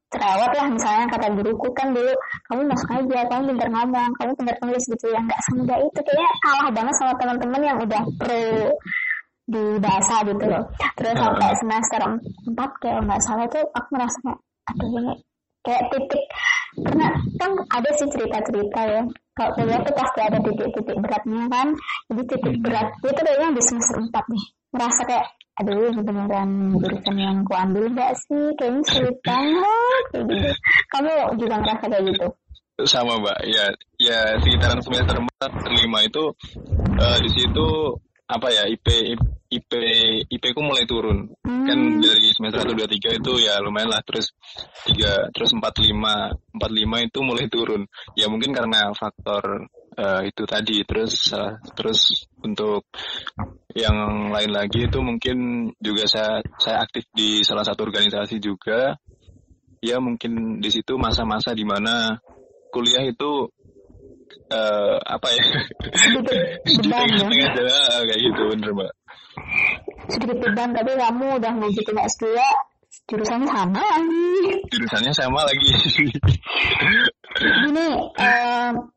cerewet 0.07 0.51
lah 0.55 0.67
misalnya 0.71 1.05
kata 1.11 1.27
guruku 1.35 1.67
kan 1.75 1.91
dulu 1.91 2.13
kamu 2.47 2.61
masuk 2.71 2.89
aja 2.95 3.19
kamu 3.27 3.41
pintar 3.51 3.69
ngomong 3.75 4.11
kamu 4.15 4.31
pintar 4.39 4.55
tulis 4.63 4.83
gitu 4.87 5.05
ya. 5.11 5.19
Nggak 5.19 5.41
semudah 5.49 5.77
itu. 5.83 5.99
Kayaknya 5.99 6.29
kalah 6.43 6.69
banget 6.71 6.95
sama 6.95 7.13
teman-teman 7.19 7.61
yang 7.63 7.77
udah 7.83 8.01
pro 8.15 8.43
di 9.47 9.63
bahasa 9.79 10.15
gitu 10.27 10.45
loh. 10.47 10.63
Terus 10.95 11.15
sampai 11.15 11.51
semester 11.59 11.99
empat 12.51 12.71
kayak 12.83 12.99
nggak 13.03 13.21
salah 13.23 13.45
itu 13.47 13.59
aku 13.63 13.87
merasa 13.95 14.17
kayak 14.23 14.39
aduh 14.67 14.89
ini 14.95 15.13
kayak 15.63 15.83
titik. 15.91 16.23
Karena 16.77 17.07
kan 17.41 17.51
ada 17.73 17.89
sih 17.95 18.07
cerita-cerita 18.07 18.81
ya. 18.87 19.01
Kalau 19.37 19.51
kuliah 19.53 19.79
tuh 19.85 19.93
pasti 19.93 20.19
ada 20.23 20.37
titik-titik 20.41 20.97
beratnya 20.97 21.45
kan. 21.51 21.67
Jadi 22.11 22.23
titik 22.31 22.55
berat 22.63 22.87
itu 23.03 23.21
kayaknya 23.21 23.49
di 23.53 23.61
semester 23.63 23.95
empat 24.01 24.25
nih 24.31 24.45
merasa 24.71 25.01
kayak 25.07 25.27
aduh 25.57 25.89
beneran 26.05 26.77
jurusan 26.77 27.17
yang 27.17 27.37
ku 27.41 27.53
ambil 27.57 27.89
gak 27.97 28.13
sih? 28.13 28.53
Kayaknya 28.61 28.81
sulit 28.85 29.17
banget 29.27 30.03
kayak 30.13 30.25
gitu. 30.29 30.49
Kamu 30.93 31.13
juga 31.41 31.55
ngerasa 31.61 31.85
kayak 31.89 32.03
gitu? 32.13 32.27
Sama 32.85 33.17
mbak. 33.17 33.37
Ya 33.49 33.65
ya 33.97 34.19
sekitaran 34.37 34.81
semester 34.85 35.17
empat 35.17 35.51
lima 35.73 35.99
itu 36.05 36.23
uh, 37.01 37.17
di 37.17 37.29
situ 37.33 37.67
apa 38.27 38.51
ya 38.51 38.67
IP 38.69 39.17
IP 39.49 39.71
IP 40.29 40.43
ku 40.53 40.61
mulai 40.61 40.85
turun. 40.85 41.33
Kan 41.41 41.49
hmm. 41.49 41.65
kan 41.65 41.79
dari 42.05 42.29
semester 42.37 42.61
satu 42.61 42.77
dua 42.77 42.85
tiga 42.85 43.09
itu 43.17 43.31
ya 43.41 43.57
lumayan 43.65 43.89
lah. 43.89 44.05
Terus 44.05 44.29
tiga 44.85 45.25
terus 45.33 45.57
empat 45.57 45.81
lima 45.81 46.29
empat 46.53 46.71
lima 46.71 47.01
itu 47.01 47.19
mulai 47.25 47.49
turun. 47.49 47.81
Ya 48.13 48.29
mungkin 48.29 48.53
karena 48.53 48.93
faktor 48.93 49.65
uh, 49.97 50.21
itu 50.23 50.43
tadi. 50.45 50.85
Terus 50.85 51.33
uh, 51.33 51.57
terus 51.73 52.29
untuk 52.45 52.85
yang 53.73 54.29
lain 54.31 54.51
lagi 54.53 54.87
itu 54.87 54.99
mungkin 55.01 55.69
juga 55.81 56.05
saya 56.07 56.41
saya 56.61 56.85
aktif 56.85 57.09
di 57.11 57.41
salah 57.41 57.65
satu 57.65 57.83
organisasi 57.83 58.37
juga. 58.37 58.95
Ya 59.81 60.01
mungkin 60.01 60.57
di 60.57 60.69
situ 60.73 60.97
masa-masa 60.97 61.53
di 61.53 61.61
mana 61.61 62.17
kuliah 62.73 63.05
itu 63.05 63.49
uh, 64.53 64.97
apa 65.01 65.27
ya? 65.33 65.43
Beban 66.81 67.07
ya. 67.13 67.49
kayak 68.05 68.19
gitu 68.21 68.41
bener 68.53 68.69
mbak. 68.73 68.91
Sedikit 70.09 70.37
beban 70.41 70.73
tapi 70.73 70.91
kamu 70.97 71.25
udah 71.37 71.51
lanjutin 71.61 71.97
S2 71.99 72.25
jurusannya 73.07 73.47
sama 73.47 73.79
lagi. 73.79 74.27
Jurusannya 74.73 75.13
sama 75.13 75.39
lagi. 75.45 75.69
Gini 77.37 77.87
um, 78.17 78.73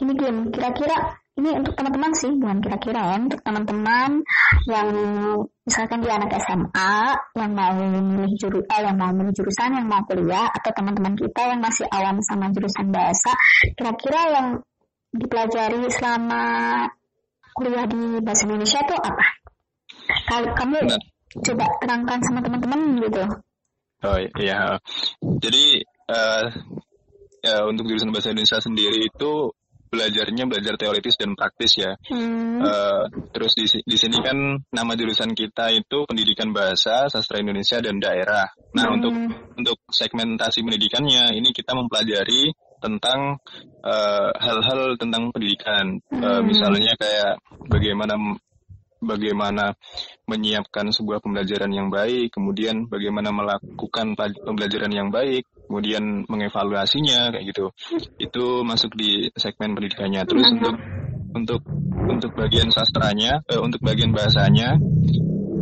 gini 0.00 0.16
gini 0.16 0.48
kira-kira 0.48 0.96
ini 1.36 1.56
untuk 1.60 1.76
teman-teman 1.76 2.12
sih 2.16 2.32
bukan 2.32 2.58
kira-kira 2.64 3.00
ya 3.12 3.16
untuk 3.20 3.40
teman-teman 3.44 4.24
yang 4.64 4.88
misalkan 5.68 6.00
dia 6.00 6.16
anak 6.16 6.40
SMA 6.40 6.92
yang 7.36 7.52
mau 7.52 7.72
memilih 7.76 8.32
juru 8.40 8.64
eh, 8.64 8.80
yang 8.80 8.96
mau 8.96 9.12
memilih 9.12 9.36
jurusan 9.36 9.76
yang 9.76 9.84
mau 9.84 10.00
kuliah 10.08 10.48
atau 10.48 10.72
teman-teman 10.72 11.12
kita 11.20 11.52
yang 11.52 11.60
masih 11.60 11.84
awam 11.92 12.16
sama 12.24 12.48
jurusan 12.48 12.88
bahasa 12.88 13.32
kira-kira 13.76 14.20
yang 14.32 14.46
dipelajari 15.12 15.84
selama 15.92 16.42
kuliah 17.54 17.84
di 17.84 18.24
bahasa 18.24 18.46
Indonesia 18.46 18.78
itu 18.80 18.94
apa? 18.96 19.26
Kalau 20.26 20.48
kamu 20.54 20.76
nah. 20.86 21.00
coba 21.44 21.64
terangkan 21.82 22.18
sama 22.24 22.40
teman-teman 22.40 22.80
gitu. 23.04 23.22
Oh 24.00 24.18
iya, 24.40 24.80
jadi 25.20 25.84
uh, 26.08 26.46
ya, 27.44 27.68
untuk 27.68 27.84
jurusan 27.84 28.08
bahasa 28.08 28.32
Indonesia 28.32 28.58
sendiri 28.64 29.12
itu 29.12 29.52
belajarnya 29.90 30.46
belajar 30.46 30.74
teoritis 30.78 31.18
dan 31.18 31.34
praktis 31.34 31.74
ya. 31.76 31.92
Hmm. 32.06 32.62
Uh, 32.62 33.04
terus 33.34 33.58
di, 33.58 33.66
di 33.82 33.96
sini 33.98 34.22
kan 34.22 34.38
nama 34.70 34.92
jurusan 34.94 35.34
kita 35.34 35.74
itu 35.74 36.06
pendidikan 36.06 36.54
bahasa, 36.54 37.10
sastra 37.10 37.42
Indonesia 37.42 37.82
dan 37.82 37.98
daerah. 37.98 38.46
Nah 38.78 38.86
hmm. 38.86 38.96
untuk 38.96 39.14
untuk 39.58 39.76
segmentasi 39.90 40.62
pendidikannya 40.62 41.34
ini 41.34 41.50
kita 41.50 41.74
mempelajari 41.74 42.54
tentang 42.80 43.36
eh, 43.84 44.30
hal-hal 44.40 44.96
uh, 44.96 44.96
tentang 44.96 45.28
pendidikan. 45.34 46.00
Hmm. 46.08 46.22
Uh, 46.24 46.40
misalnya 46.40 46.96
kayak 46.96 47.36
bagaimana 47.68 48.16
bagaimana 49.00 49.76
menyiapkan 50.28 50.92
sebuah 50.92 51.24
pembelajaran 51.24 51.72
yang 51.72 51.88
baik, 51.88 52.32
kemudian 52.32 52.86
bagaimana 52.86 53.32
melakukan 53.32 54.14
pembelajaran 54.16 54.92
yang 54.92 55.08
baik, 55.08 55.48
kemudian 55.70 56.26
mengevaluasinya 56.26 57.30
kayak 57.30 57.44
gitu. 57.54 57.70
Itu 58.18 58.66
masuk 58.66 58.90
di 58.98 59.30
segmen 59.38 59.78
pendidikannya. 59.78 60.26
Terus 60.26 60.50
untuk 60.58 60.74
untuk 61.30 61.62
untuk 62.10 62.30
bagian 62.34 62.74
sastranya, 62.74 63.38
eh, 63.46 63.62
untuk 63.62 63.78
bagian 63.86 64.10
bahasanya 64.10 64.74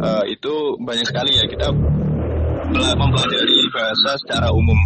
eh, 0.01 0.25
itu 0.33 0.81
banyak 0.81 1.05
sekali 1.05 1.37
ya 1.37 1.45
kita 1.45 1.69
mempelajari 2.73 3.69
bahasa 3.69 4.17
secara 4.17 4.49
umum 4.57 4.77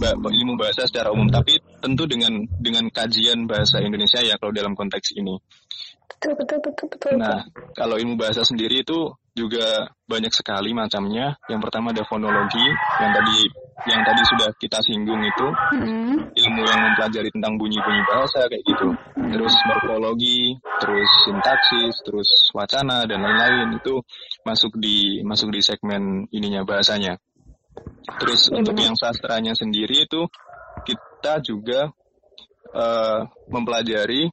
ilmu 0.00 0.54
bahasa 0.56 0.86
secara 0.86 1.12
umum 1.12 1.28
tapi 1.28 1.58
tentu 1.82 2.08
dengan 2.08 2.46
dengan 2.58 2.88
kajian 2.88 3.44
bahasa 3.44 3.82
Indonesia 3.82 4.22
ya 4.22 4.38
kalau 4.40 4.54
dalam 4.54 4.72
konteks 4.72 5.18
ini 5.18 5.36
Betul, 6.10 6.34
betul, 6.36 6.58
betul, 6.60 6.86
betul. 6.90 7.12
Nah, 7.16 7.46
kalau 7.72 7.96
ilmu 7.96 8.18
bahasa 8.18 8.42
sendiri 8.42 8.82
itu 8.82 9.14
juga 9.34 9.90
banyak 10.06 10.32
sekali 10.34 10.74
macamnya. 10.74 11.38
Yang 11.46 11.60
pertama 11.68 11.94
ada 11.94 12.04
fonologi, 12.06 12.66
yang 12.98 13.12
tadi 13.14 13.38
yang 13.88 14.02
tadi 14.04 14.22
sudah 14.28 14.50
kita 14.60 14.78
singgung 14.84 15.22
itu 15.24 15.46
hmm. 15.48 16.36
ilmu 16.36 16.62
yang 16.68 16.80
mempelajari 16.84 17.32
tentang 17.32 17.56
bunyi-bunyi 17.56 18.02
bahasa 18.04 18.44
kayak 18.50 18.64
gitu. 18.66 18.88
Terus 19.16 19.54
morfologi, 19.64 20.58
terus 20.82 21.10
sintaksis, 21.24 21.94
terus 22.04 22.28
wacana 22.52 23.08
dan 23.08 23.24
lain-lain 23.24 23.80
itu 23.80 24.02
masuk 24.44 24.76
di 24.76 25.24
masuk 25.24 25.48
di 25.54 25.60
segmen 25.64 26.28
ininya 26.34 26.66
bahasanya. 26.66 27.16
Terus 28.20 28.50
untuk 28.52 28.76
yang 28.76 28.98
sastranya 28.98 29.54
sendiri 29.54 30.04
itu 30.04 30.26
kita 30.84 31.40
juga 31.40 31.88
uh, 32.74 33.20
mempelajari 33.48 34.28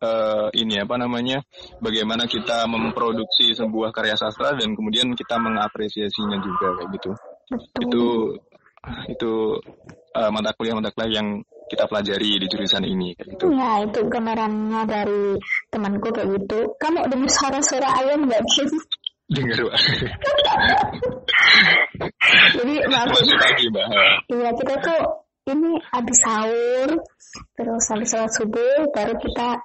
uh, 0.00 0.48
ini 0.54 0.80
apa 0.80 0.94
namanya 0.98 1.42
bagaimana 1.78 2.26
kita 2.26 2.66
memproduksi 2.66 3.54
sebuah 3.54 3.94
karya 3.94 4.16
sastra 4.18 4.56
dan 4.56 4.74
kemudian 4.74 5.12
kita 5.14 5.36
mengapresiasinya 5.38 6.38
juga 6.40 6.74
kayak 6.80 6.90
gitu 6.98 7.10
Betul. 7.52 7.82
itu 7.84 8.04
itu 9.08 9.32
uh, 10.16 10.30
mata 10.32 10.52
kuliah 10.56 10.76
mata 10.76 10.92
kuliah 10.92 11.20
yang 11.22 11.40
kita 11.64 11.88
pelajari 11.88 12.36
di 12.36 12.46
jurusan 12.46 12.84
ini 12.84 13.16
kayak 13.16 13.28
gitu. 13.36 13.48
Ya 13.56 13.80
itu 13.80 14.00
gambarannya 14.04 14.84
dari 14.84 15.40
temanku 15.72 16.12
kayak 16.12 16.28
gitu. 16.36 16.76
Kamu 16.76 17.08
dengar 17.08 17.30
suara-suara 17.32 17.88
ayam 18.04 18.28
nggak 18.28 18.44
sih? 18.52 18.68
Dengar 19.32 19.56
pak. 19.56 19.80
Jadi 22.60 22.74
maksud 22.84 23.38
lagi 23.40 23.64
mbak. 23.72 23.86
Iya 24.28 24.50
kita 24.52 24.74
tuh 24.84 25.00
ini 25.44 25.76
habis 25.92 26.18
sahur 26.24 26.88
terus 27.56 27.84
habis 27.92 28.08
sholat 28.12 28.32
subuh 28.32 28.88
baru 28.92 29.14
kita 29.20 29.60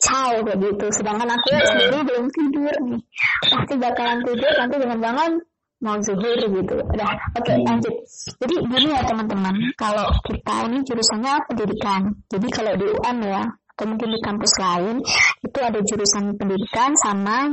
caw 0.00 0.32
kayak 0.40 0.58
gitu. 0.58 0.86
Sedangkan 0.96 1.28
aku 1.28 1.46
ya 1.52 1.60
sendiri 1.68 1.98
belum 2.02 2.26
tidur 2.32 2.74
nih. 2.88 3.00
Pasti 3.44 3.74
bakalan 3.76 4.18
tidur 4.24 4.52
nanti 4.56 4.76
dengan 4.80 4.98
bangun 4.98 5.32
mau 5.80 5.96
zuhur 6.00 6.40
gitu. 6.40 6.74
Udah 6.76 7.10
oke 7.36 7.44
okay, 7.44 7.56
lanjut. 7.64 7.94
Jadi 8.40 8.54
gini 8.68 8.88
ya 8.92 9.02
teman-teman. 9.04 9.54
Kalau 9.76 10.08
kita 10.24 10.54
ini 10.68 10.78
jurusannya 10.84 11.34
pendidikan. 11.48 12.02
Jadi 12.28 12.46
kalau 12.52 12.72
di 12.76 12.86
UM 12.88 13.18
ya 13.24 13.42
atau 13.46 13.84
mungkin 13.88 14.12
di 14.12 14.20
kampus 14.20 14.52
lain 14.60 14.96
itu 15.40 15.58
ada 15.64 15.80
jurusan 15.80 16.36
pendidikan 16.36 16.92
sama 17.00 17.48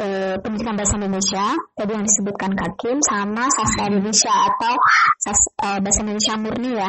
eh, 0.00 0.36
pendidikan 0.40 0.80
bahasa 0.80 0.96
Indonesia. 0.96 1.46
Tadi 1.76 1.92
yang 1.92 2.04
disebutkan 2.08 2.56
Kakim 2.56 3.04
sama 3.04 3.44
sastra 3.52 3.92
Indonesia 3.92 4.32
atau 4.32 4.74
sas, 5.20 5.40
eh, 5.60 5.78
bahasa 5.84 6.00
Indonesia 6.04 6.34
murni 6.40 6.72
ya 6.72 6.88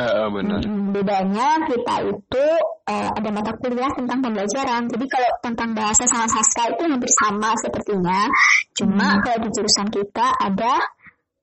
Uh, 0.00 0.28
benar. 0.32 0.60
Bedanya 0.96 1.48
kita 1.68 1.94
itu 2.08 2.46
uh, 2.88 3.10
ada 3.12 3.28
mata 3.28 3.52
kuliah 3.60 3.92
tentang 3.92 4.24
pembelajaran. 4.24 4.88
Jadi 4.88 5.04
kalau 5.12 5.30
tentang 5.44 5.70
bahasa 5.76 6.08
sama 6.08 6.24
sastra 6.24 6.72
itu 6.72 6.88
hampir 6.88 7.12
sama 7.20 7.52
sepertinya. 7.60 8.24
Cuma 8.72 9.06
hmm. 9.12 9.20
kalau 9.20 9.38
di 9.44 9.48
jurusan 9.52 9.88
kita 9.92 10.26
ada 10.40 10.72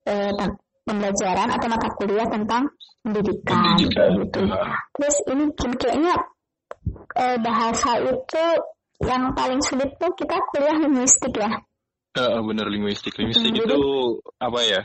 uh, 0.10 0.50
pembelajaran 0.90 1.54
atau 1.54 1.68
mata 1.70 1.90
kuliah 2.02 2.26
tentang 2.26 2.72
pendidikan, 3.06 3.78
pendidikan. 3.78 4.10
gitu. 4.26 4.40
Terus 4.98 5.18
ini 5.30 5.44
kayaknya 5.54 6.14
uh, 7.14 7.38
bahasa 7.38 7.92
itu 8.02 8.46
yang 9.06 9.30
paling 9.38 9.62
sulit 9.62 9.94
tuh 10.02 10.10
kita 10.18 10.42
kuliah 10.50 10.78
linguistik 10.82 11.38
ya. 11.38 11.62
Uh, 12.18 12.42
benar 12.42 12.66
linguistik. 12.74 13.14
Linguistik 13.22 13.54
hmm, 13.54 13.62
itu 13.62 13.80
apa 14.42 14.60
ya? 14.66 14.82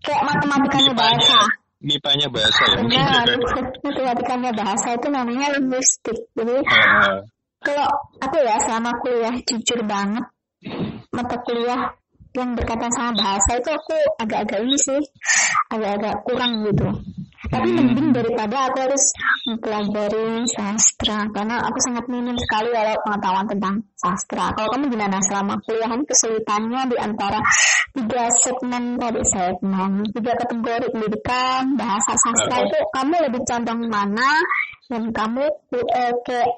Kayak 0.00 0.22
matematikanya 0.24 0.92
bahasa 0.96 1.63
MIPA-nya 1.82 2.28
bahasa 2.30 2.62
ya 2.70 2.76
mungkin. 2.80 3.02
matematikanya 3.82 4.50
bahasa 4.54 4.94
itu 4.94 5.06
namanya 5.10 5.46
linguistik. 5.58 6.18
Jadi 6.32 6.56
uh. 6.62 7.18
kalau 7.60 7.88
aku 8.20 8.36
ya 8.40 8.56
selama 8.62 8.90
kuliah 9.02 9.34
jujur 9.44 9.80
banget 9.84 10.24
mata 11.12 11.36
kuliah 11.44 11.92
yang 12.34 12.58
berkaitan 12.58 12.90
sama 12.90 13.14
bahasa 13.14 13.62
itu 13.62 13.70
aku 13.70 13.94
agak-agak 14.18 14.58
ini 14.66 14.78
sih 14.80 15.00
agak-agak 15.70 16.14
kurang 16.26 16.66
gitu 16.66 16.88
tapi 17.54 17.70
hmm. 17.70 17.78
mending 17.78 18.08
daripada 18.10 18.66
aku 18.66 18.78
harus 18.82 19.04
mempelajari 19.46 20.42
sastra 20.50 21.30
karena 21.30 21.62
aku 21.62 21.78
sangat 21.78 22.04
minim 22.10 22.34
sekali 22.34 22.74
kalau 22.74 22.94
pengetahuan 23.06 23.46
tentang 23.46 23.74
sastra. 23.94 24.50
Kalau 24.58 24.68
kamu 24.74 24.90
gimana 24.90 25.22
selama 25.22 25.54
kuliah? 25.62 25.86
Ini 25.94 26.02
kesulitannya 26.02 26.80
di 26.90 26.96
antara 26.98 27.38
tiga 27.94 28.24
segmen 28.42 28.98
tadi 28.98 29.22
segmen 29.22 30.02
tiga 30.10 30.34
kategori 30.34 30.86
pendidikan 30.90 31.78
bahasa 31.78 32.18
sastra 32.18 32.66
itu 32.66 32.78
kamu 32.90 33.14
lebih 33.30 33.40
condong 33.46 33.80
mana? 33.86 34.42
Dan 34.84 35.14
kamu 35.14 35.44
eh, 35.72 36.12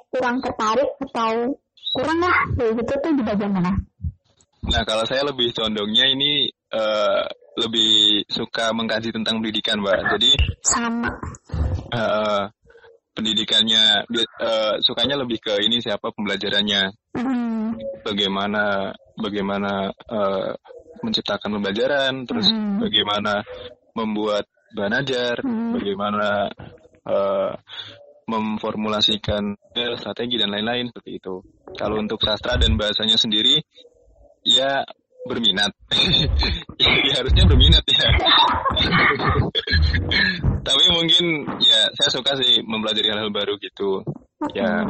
kurang 0.08 0.40
tertarik 0.40 0.90
atau 0.98 1.54
kurang 1.92 2.18
lah 2.24 2.36
kayak 2.56 2.72
gitu 2.80 2.92
tuh 3.04 3.12
di 3.12 3.22
bagian 3.22 3.52
mana? 3.52 3.72
Nah, 4.66 4.82
kalau 4.82 5.06
saya 5.06 5.22
lebih 5.22 5.54
condongnya 5.54 6.10
ini 6.10 6.50
uh, 6.74 7.22
lebih 7.56 8.24
suka 8.28 8.70
mengkaji 8.76 9.10
tentang 9.10 9.40
pendidikan, 9.40 9.80
Mbak. 9.80 9.98
Jadi 10.16 10.30
sama. 10.60 11.08
Uh, 11.88 12.44
pendidikannya 13.16 14.04
uh, 14.44 14.76
sukanya 14.84 15.16
lebih 15.16 15.40
ke 15.40 15.56
ini 15.64 15.80
siapa 15.80 16.12
pembelajarannya. 16.12 16.92
Mm. 17.16 17.80
Bagaimana 18.04 18.92
bagaimana 19.16 19.88
uh, 19.88 20.52
menciptakan 21.00 21.56
pembelajaran, 21.56 22.28
terus 22.28 22.52
mm. 22.52 22.84
bagaimana 22.84 23.40
membuat 23.96 24.44
bahan 24.76 25.00
ajar, 25.00 25.40
mm. 25.40 25.80
bagaimana 25.80 26.52
uh, 27.08 27.52
memformulasikan 28.26 29.54
strategi 29.96 30.36
dan 30.36 30.52
lain-lain 30.52 30.92
seperti 30.92 31.10
itu. 31.16 31.40
Kalau 31.78 31.96
untuk 32.02 32.20
sastra 32.20 32.58
dan 32.60 32.74
bahasanya 32.76 33.16
sendiri 33.16 33.62
ya 34.42 34.82
berminat. 35.26 35.72
ya, 37.10 37.14
harusnya 37.20 37.44
berminat 37.44 37.84
ya. 37.90 38.08
Tapi 40.66 40.84
mungkin 40.94 41.24
ya 41.62 41.80
saya 41.98 42.10
suka 42.10 42.38
sih 42.40 42.62
mempelajari 42.62 43.10
hal-hal 43.10 43.30
baru 43.34 43.58
gitu. 43.58 44.02
Ya 44.54 44.86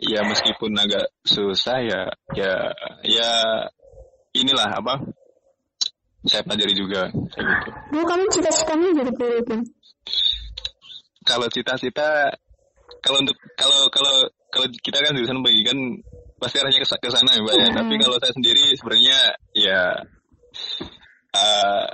ya 0.00 0.20
meskipun 0.24 0.72
agak 0.80 1.12
susah 1.28 1.76
ya 1.84 2.00
ya 2.32 2.72
ya 3.04 3.30
inilah 4.32 4.80
apa 4.80 4.96
saya 6.24 6.44
pelajari 6.44 6.74
juga 6.76 7.08
kayak 7.32 7.44
gitu. 7.48 7.70
Bu, 7.92 7.98
kamu 8.04 8.24
cita-citanya 8.28 8.88
jadi? 8.92 9.12
Kalau 11.24 11.46
cita-cita 11.48 12.08
kalau 13.00 13.18
untuk 13.24 13.36
kalau 13.56 13.88
kalau 13.88 14.14
kalau 14.52 14.66
kita 14.84 14.98
kan 15.00 15.16
jurusan 15.16 15.40
pendidikan 15.40 15.78
pasti 16.40 16.56
arahnya 16.58 16.80
ke, 16.80 17.08
sana 17.12 17.30
ya 17.36 17.40
mbak 17.44 17.54
ya. 17.54 17.68
Tapi 17.76 17.94
kalau 18.00 18.16
saya 18.16 18.32
sendiri 18.32 18.64
sebenarnya 18.80 19.18
ya 19.52 19.80
uh, 21.36 21.86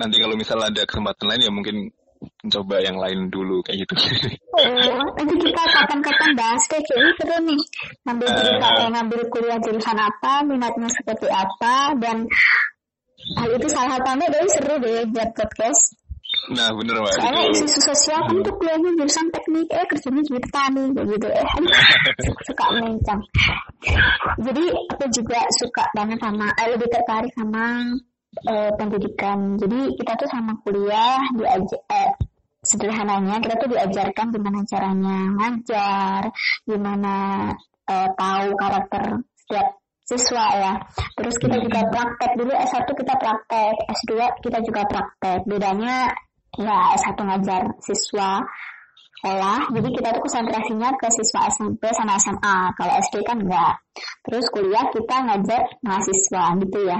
nanti 0.00 0.16
kalau 0.16 0.34
misalnya 0.38 0.72
ada 0.72 0.82
kesempatan 0.86 1.26
lain 1.28 1.44
ya 1.44 1.52
mungkin 1.52 1.76
mencoba 2.20 2.84
yang 2.84 2.96
lain 3.00 3.32
dulu 3.32 3.64
kayak 3.64 3.84
gitu. 3.84 3.94
Oh, 4.52 4.64
nanti 5.16 5.34
kita 5.40 5.62
kapan-kapan 5.72 6.30
bahas 6.36 6.62
deh 6.68 6.80
kayaknya 6.84 7.12
seru 7.16 7.36
nih. 7.48 7.60
Ngambil 8.04 8.28
cerita 8.28 8.68
uh, 8.76 8.88
ngambil 8.92 9.20
kuliah 9.32 9.58
jurusan 9.60 9.98
apa, 9.98 10.32
minatnya 10.44 10.88
seperti 10.92 11.28
apa, 11.32 11.96
dan 11.96 12.28
hal 13.40 13.48
itu 13.56 13.68
salah 13.72 13.96
satunya 13.96 14.28
dari 14.28 14.48
seru 14.52 14.74
deh 14.80 15.04
buat 15.08 15.30
podcast. 15.32 15.99
Nah 16.50 16.68
bener 16.74 16.94
Mbak. 16.98 17.12
Soalnya 17.14 17.42
itu. 17.50 17.62
isu 17.66 17.80
sosial 17.94 18.20
kan 18.26 18.36
tuh 18.42 18.54
kuliahnya 18.58 18.90
jurusan 18.98 19.26
teknik, 19.30 19.66
eh 19.70 19.86
kerjanya 19.86 20.22
jadi 20.26 20.40
petani 20.42 20.84
gitu 20.94 21.28
eh 21.30 21.46
suka 22.50 22.66
mencang. 22.74 23.20
Jadi 24.40 24.64
aku 24.90 25.04
juga 25.14 25.38
suka 25.62 25.84
banget 25.94 26.18
sama, 26.18 26.46
eh, 26.58 26.68
lebih 26.74 26.88
tertarik 26.90 27.32
sama 27.38 27.64
eh, 28.50 28.70
pendidikan. 28.74 29.38
Jadi 29.58 29.80
kita 29.98 30.12
tuh 30.18 30.28
sama 30.30 30.52
kuliah 30.66 31.22
diajar, 31.38 31.80
eh, 31.86 32.12
sederhananya 32.60 33.38
kita 33.40 33.54
tuh 33.56 33.68
diajarkan 33.70 34.26
gimana 34.34 34.60
caranya 34.66 35.18
ngajar, 35.38 36.22
gimana 36.66 37.14
eh, 37.86 38.08
tahu 38.18 38.48
karakter 38.58 39.04
setiap 39.34 39.79
siswa 40.10 40.46
ya. 40.58 40.72
Terus 41.14 41.38
kita 41.38 41.56
juga 41.62 41.80
praktek 41.86 42.34
dulu 42.34 42.50
S1 42.50 42.88
kita 42.90 43.14
praktek, 43.14 43.74
S2 43.94 44.12
kita 44.42 44.58
juga 44.66 44.82
praktek. 44.90 45.46
Bedanya 45.46 46.10
ya 46.58 46.78
S1 46.98 47.14
ngajar 47.14 47.62
siswa 47.78 48.42
sekolah, 49.20 49.68
jadi 49.76 49.88
kita 50.00 50.08
tuh 50.16 50.22
konsentrasinya 50.24 50.90
ke 50.96 51.12
siswa 51.12 51.44
SMP 51.52 51.92
sama 51.92 52.16
SMA. 52.16 52.72
Kalau 52.72 52.92
SD 53.04 53.20
kan 53.20 53.36
enggak. 53.36 53.76
Terus 54.24 54.48
kuliah 54.48 54.88
kita 54.88 55.16
ngajar 55.28 55.62
mahasiswa 55.84 56.44
gitu 56.56 56.78
ya. 56.88 56.98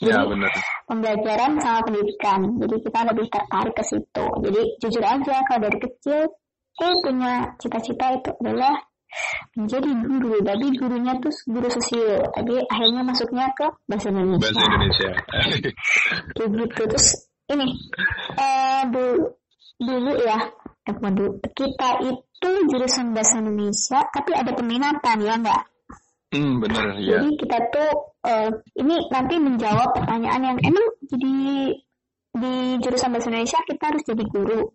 Jadi, 0.00 0.16
ya 0.16 0.24
benar. 0.24 0.48
Pembelajaran 0.88 1.60
sama 1.60 1.84
pendidikan. 1.84 2.40
Jadi 2.56 2.76
kita 2.80 3.00
lebih 3.12 3.26
tertarik 3.28 3.74
ke 3.76 3.84
situ. 3.84 4.26
Jadi 4.48 4.60
jujur 4.80 5.04
aja 5.04 5.36
kalau 5.44 5.60
dari 5.68 5.76
kecil 5.76 6.24
aku 6.80 6.88
punya 7.04 7.52
cita-cita 7.60 8.16
itu 8.16 8.32
adalah 8.40 8.80
menjadi 9.56 9.90
guru. 10.04 10.40
Tapi 10.42 10.66
gurunya 10.76 11.12
tuh 11.18 11.34
guru 11.48 11.68
sosial. 11.70 12.24
Tapi 12.34 12.54
akhirnya 12.66 13.02
masuknya 13.02 13.46
ke 13.54 13.66
bahasa 13.86 14.08
Indonesia. 14.10 14.42
Bahasa 14.46 14.62
Indonesia. 14.66 15.10
Kayak 16.36 16.50
gitu. 16.54 16.82
Terus 16.90 17.08
ini 17.50 17.66
eh 18.38 18.82
dulu 18.86 19.34
dulu 19.80 20.12
ya 20.22 20.38
eh, 20.86 20.94
dulu 20.94 21.40
kita 21.56 21.88
itu 22.04 22.50
jurusan 22.68 23.16
bahasa 23.16 23.40
Indonesia 23.40 24.04
tapi 24.12 24.36
ada 24.36 24.52
peminatan 24.54 25.18
ya 25.24 25.34
enggak 25.40 25.62
Hmm, 26.30 26.62
benar 26.62 26.94
ya. 26.94 27.18
Jadi 27.18 27.42
kita 27.42 27.58
tuh 27.74 27.90
uh, 28.22 28.50
ini 28.78 28.94
nanti 29.10 29.34
menjawab 29.42 29.90
pertanyaan 29.98 30.54
yang 30.54 30.58
emang 30.62 30.86
jadi 31.10 31.34
di 32.30 32.54
jurusan 32.78 33.10
bahasa 33.10 33.34
Indonesia 33.34 33.58
kita 33.66 33.84
harus 33.90 34.02
jadi 34.06 34.24
guru. 34.30 34.70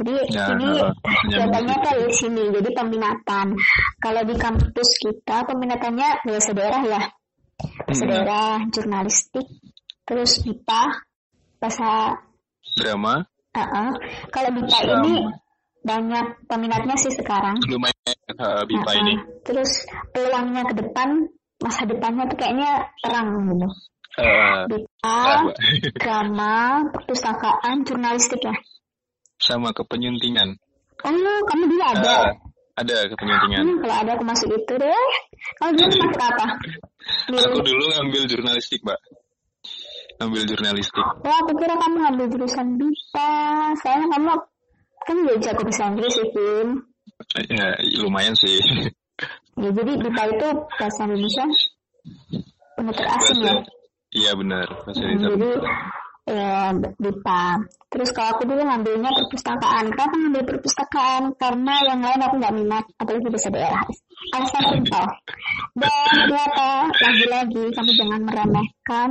Jadi 0.00 0.32
ya, 0.32 0.56
ini 0.56 0.80
jawabannya 1.28 1.76
dari 1.84 2.08
sini. 2.08 2.48
Jadi 2.48 2.72
peminatan. 2.72 3.52
Kalau 4.00 4.22
di 4.24 4.34
kampus 4.40 4.90
kita 4.96 5.44
peminatannya 5.44 6.24
bahasa 6.24 6.50
daerah 6.56 6.82
ya. 6.88 7.02
Bahasa 7.84 8.04
hmm. 8.08 8.12
daerah, 8.16 8.54
jurnalistik, 8.72 9.44
terus 10.08 10.40
IPA, 10.48 10.82
bahasa 11.60 12.16
drama. 12.80 13.28
Uh 13.52 13.60
-uh. 13.60 13.90
Kalau 14.32 14.50
BIPA 14.56 14.78
um, 14.80 14.90
ini 15.04 15.14
banyak 15.84 16.26
peminatnya 16.48 16.96
sih 16.96 17.12
sekarang. 17.12 17.60
Lumayan 17.68 18.16
uh, 18.40 18.64
BIPA 18.64 18.80
uh 18.80 18.94
-uh. 18.96 19.02
ini. 19.04 19.14
Terus 19.44 19.84
peluangnya 20.16 20.64
ke 20.64 20.74
depan, 20.80 21.28
masa 21.60 21.84
depannya 21.84 22.24
tuh 22.32 22.38
kayaknya 22.40 22.88
terang 23.04 23.28
gitu. 23.52 23.68
Uh, 24.16 24.64
BIPA, 24.72 25.20
drama, 26.00 26.88
perpustakaan, 26.96 27.84
jurnalistik 27.84 28.40
ya. 28.40 28.56
Sama 29.40 29.72
kepenyuntingan. 29.72 30.54
Oh, 31.00 31.40
kamu 31.48 31.64
dulu 31.64 31.82
ada? 31.82 32.28
Uh, 32.28 32.30
ada 32.76 32.96
kepenyuntingan. 33.08 33.62
Hmm, 33.64 33.76
kalau 33.80 33.96
ada 34.04 34.10
aku 34.14 34.24
masuk 34.28 34.48
itu 34.52 34.74
deh. 34.76 35.08
Kamu 35.58 35.70
dulu 35.80 35.88
masuk 36.04 36.22
apa? 36.22 36.46
Dulu. 37.26 37.40
Aku 37.40 37.58
dulu 37.64 37.84
ngambil 37.96 38.22
jurnalistik, 38.28 38.84
Mbak 38.84 39.00
ambil 40.20 40.42
jurnalistik. 40.44 41.06
Wah, 41.24 41.36
aku 41.40 41.56
kira 41.56 41.74
kamu 41.80 41.96
ngambil 42.04 42.26
jurusan 42.28 42.76
BIPA. 42.76 43.32
Soalnya 43.80 44.06
kamu 44.12 44.28
kan 45.08 45.16
gak 45.24 45.38
jago 45.40 45.62
bahasa 45.64 45.84
Inggris 45.88 46.12
sih, 46.12 46.28
Kim. 46.30 46.68
Ya, 47.48 47.66
lumayan 48.04 48.36
sih. 48.36 48.60
Ya, 49.56 49.68
jadi 49.72 49.92
BIPA 49.96 50.22
itu 50.36 50.48
bahasa 50.76 51.00
Indonesia 51.08 51.44
penutur 52.76 53.06
asing 53.08 53.40
ya? 53.44 53.54
Iya 54.10 54.32
benar, 54.36 54.66
bahasa 54.84 55.00
Indonesia. 55.04 55.28
Hmm, 55.32 55.40
jadi 55.40 55.50
BIPA. 57.00 57.42
Terus 57.90 58.10
kalau 58.14 58.28
aku 58.34 58.42
dulu 58.46 58.62
ngambilnya 58.62 59.10
perpustakaan. 59.10 59.84
Kenapa 59.90 60.14
ngambil 60.14 60.42
perpustakaan? 60.46 61.22
Karena 61.34 61.74
yang 61.86 62.00
lain 62.00 62.20
aku 62.22 62.34
nggak 62.38 62.54
minat, 62.54 62.84
apalagi 62.96 63.26
bahasa 63.28 63.50
daerah. 63.50 63.84
Alasan 64.36 64.64
simpel. 64.70 65.04
Dan 65.74 65.92
ternyata 66.12 66.68
lagi-lagi 66.88 67.64
kamu 67.74 67.90
jangan 67.98 68.20
meremehkan 68.22 69.10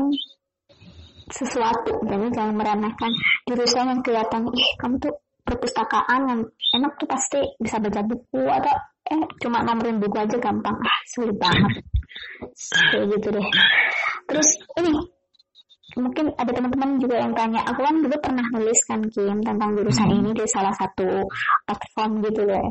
sesuatu 1.29 1.93
jadi 2.09 2.27
jangan 2.33 2.57
meremehkan 2.57 3.11
jurusan 3.45 3.85
yang 3.85 4.01
kelihatan 4.01 4.49
ih 4.49 4.69
kamu 4.81 4.97
tuh 4.97 5.13
perpustakaan 5.45 6.21
yang 6.25 6.41
enak 6.77 6.93
tuh 6.97 7.07
pasti 7.09 7.41
bisa 7.61 7.77
baca 7.77 8.01
buku 8.05 8.43
atau 8.49 8.75
eh 9.09 9.21
cuma 9.41 9.65
nomorin 9.65 9.97
buku 9.97 10.17
aja 10.17 10.37
gampang 10.37 10.77
ah 10.77 10.99
sulit 11.09 11.37
banget 11.37 11.85
kayak 12.93 13.05
gitu 13.17 13.27
deh 13.33 13.47
terus 14.29 14.49
ini 14.77 14.93
mungkin 15.97 16.29
ada 16.37 16.51
teman-teman 16.53 17.01
juga 17.01 17.15
yang 17.17 17.33
tanya 17.33 17.65
aku 17.65 17.81
kan 17.81 17.95
juga 18.03 18.17
pernah 18.21 18.45
nulis 18.53 18.79
kan 18.85 19.01
Kim 19.09 19.41
tentang 19.41 19.69
jurusan 19.73 20.07
hmm. 20.09 20.17
ini 20.21 20.31
di 20.37 20.45
salah 20.45 20.73
satu 20.77 21.25
platform 21.65 22.11
gitu 22.21 22.45
deh 22.45 22.67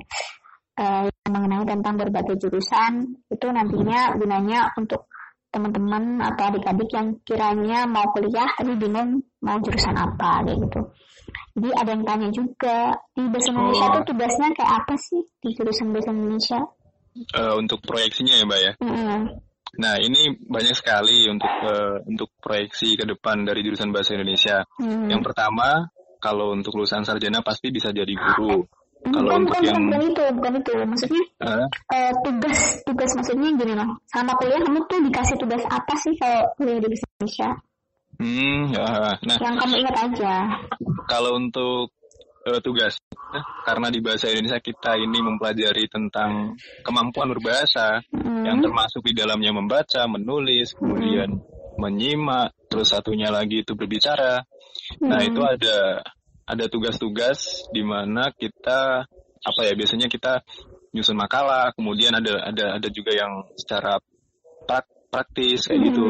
uh, 0.79 1.07
mengenai 1.27 1.67
tentang 1.67 1.95
berbagai 1.99 2.39
jurusan 2.39 3.19
itu 3.27 3.47
nantinya 3.51 4.15
gunanya 4.15 4.71
untuk 4.79 5.11
teman-teman 5.49 6.21
atau 6.21 6.53
adik-adik 6.53 6.91
yang 6.93 7.09
kiranya 7.25 7.89
mau 7.89 8.05
kuliah 8.13 8.49
tapi 8.55 8.77
bingung 8.77 9.25
mau 9.41 9.57
jurusan 9.65 9.97
apa 9.97 10.45
kayak 10.45 10.61
gitu. 10.61 10.81
Jadi 11.59 11.69
ada 11.75 11.91
yang 11.91 12.05
tanya 12.05 12.29
juga 12.31 12.77
di 13.17 13.25
bahasa 13.33 13.49
Indonesia 13.51 13.87
oh. 13.89 13.93
tuh 13.99 14.05
tugasnya 14.13 14.49
kayak 14.55 14.73
apa 14.85 14.95
sih 15.01 15.21
di 15.41 15.49
jurusan 15.57 15.91
bahasa 15.91 16.11
Indonesia? 16.13 16.61
Uh, 17.35 17.55
untuk 17.59 17.83
proyeksinya 17.83 18.35
ya 18.39 18.45
mbak 18.47 18.61
ya. 18.61 18.73
Mm 18.79 18.93
-hmm. 18.93 19.21
Nah, 19.77 20.01
ini 20.01 20.33
banyak 20.41 20.73
sekali 20.73 21.29
untuk 21.29 21.53
uh, 21.69 22.01
untuk 22.09 22.33
proyeksi 22.41 22.97
ke 22.97 23.05
depan 23.05 23.45
dari 23.45 23.61
jurusan 23.61 23.93
bahasa 23.93 24.17
Indonesia. 24.17 24.65
Hmm. 24.81 25.13
Yang 25.13 25.29
pertama, 25.29 25.93
kalau 26.19 26.57
untuk 26.57 26.81
lulusan 26.81 27.05
sarjana 27.05 27.45
pasti 27.45 27.69
bisa 27.69 27.93
jadi 27.93 28.11
guru. 28.11 28.65
Hmm, 28.99 29.13
kalau 29.15 29.29
bukan, 29.29 29.41
untuk 29.45 29.53
bukan, 29.55 29.69
yang 29.69 29.81
bukan 29.85 30.03
itu, 30.09 30.25
bukan 30.35 30.53
itu. 30.59 30.73
Maksudnya 30.89 31.23
uh? 31.45 31.67
Uh, 31.93 32.13
tugas 32.25 32.59
tugas 32.83 33.11
maksudnya 33.15 33.49
gini 33.55 33.73
loh. 33.77 33.91
Sama 34.09 34.33
kuliah 34.41 34.61
kamu 34.65 34.81
tuh 34.89 34.99
dikasih 35.05 35.37
tugas 35.37 35.63
apa 35.69 35.95
sih 36.01 36.17
kalau 36.17 36.49
kuliah 36.57 36.81
di 36.81 36.89
bahasa 36.89 37.07
Indonesia? 37.07 37.49
Hmm, 38.19 38.61
ya. 38.75 38.87
Nah, 39.23 39.37
yang 39.39 39.57
kamu 39.63 39.75
ingat 39.85 39.97
aja. 40.11 40.35
Kalau 41.07 41.39
untuk 41.39 41.95
uh, 42.47 42.61
tugas, 42.63 43.01
karena 43.67 43.89
di 43.91 43.99
bahasa 43.99 44.31
Indonesia 44.31 44.61
kita 44.63 44.95
ini 44.95 45.19
mempelajari 45.19 45.91
tentang 45.91 46.55
kemampuan 46.87 47.33
berbahasa, 47.35 48.05
hmm. 48.15 48.45
yang 48.47 48.59
termasuk 48.63 49.03
di 49.03 49.17
dalamnya 49.17 49.51
membaca, 49.57 50.07
menulis, 50.07 50.77
kemudian 50.77 51.39
hmm. 51.39 51.77
menyimak, 51.81 52.55
terus 52.71 52.95
satunya 52.95 53.33
lagi 53.33 53.67
itu 53.67 53.75
berbicara. 53.75 54.45
Hmm. 55.01 55.09
Nah 55.11 55.21
itu 55.25 55.41
ada 55.43 56.03
ada 56.49 56.65
tugas-tugas 56.69 57.69
di 57.75 57.85
mana 57.85 58.33
kita 58.33 59.05
apa 59.39 59.61
ya 59.63 59.73
biasanya 59.77 60.09
kita 60.09 60.41
nyusun 60.97 61.17
makalah, 61.17 61.71
kemudian 61.77 62.17
ada 62.17 62.49
ada 62.49 62.81
ada 62.81 62.89
juga 62.89 63.13
yang 63.13 63.45
secara 63.55 64.01
praktis 65.09 65.65
kayak 65.69 65.89
gitu 65.89 66.07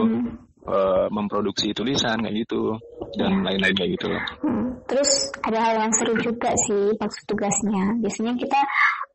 uh, 0.66 1.06
memproduksi 1.10 1.70
tulisan 1.70 2.18
kayak 2.18 2.46
gitu 2.46 2.74
dan 3.16 3.40
lain-lain 3.46 3.74
kayak 3.74 3.90
gitu. 3.96 4.06
Hmm. 4.44 4.76
Terus 4.88 5.10
ada 5.44 5.58
hal 5.62 5.74
yang 5.86 5.92
seru 5.94 6.14
juga 6.20 6.52
sih 6.68 6.92
maksud 6.98 7.24
tugasnya. 7.24 7.96
Biasanya 8.02 8.32
kita 8.36 8.60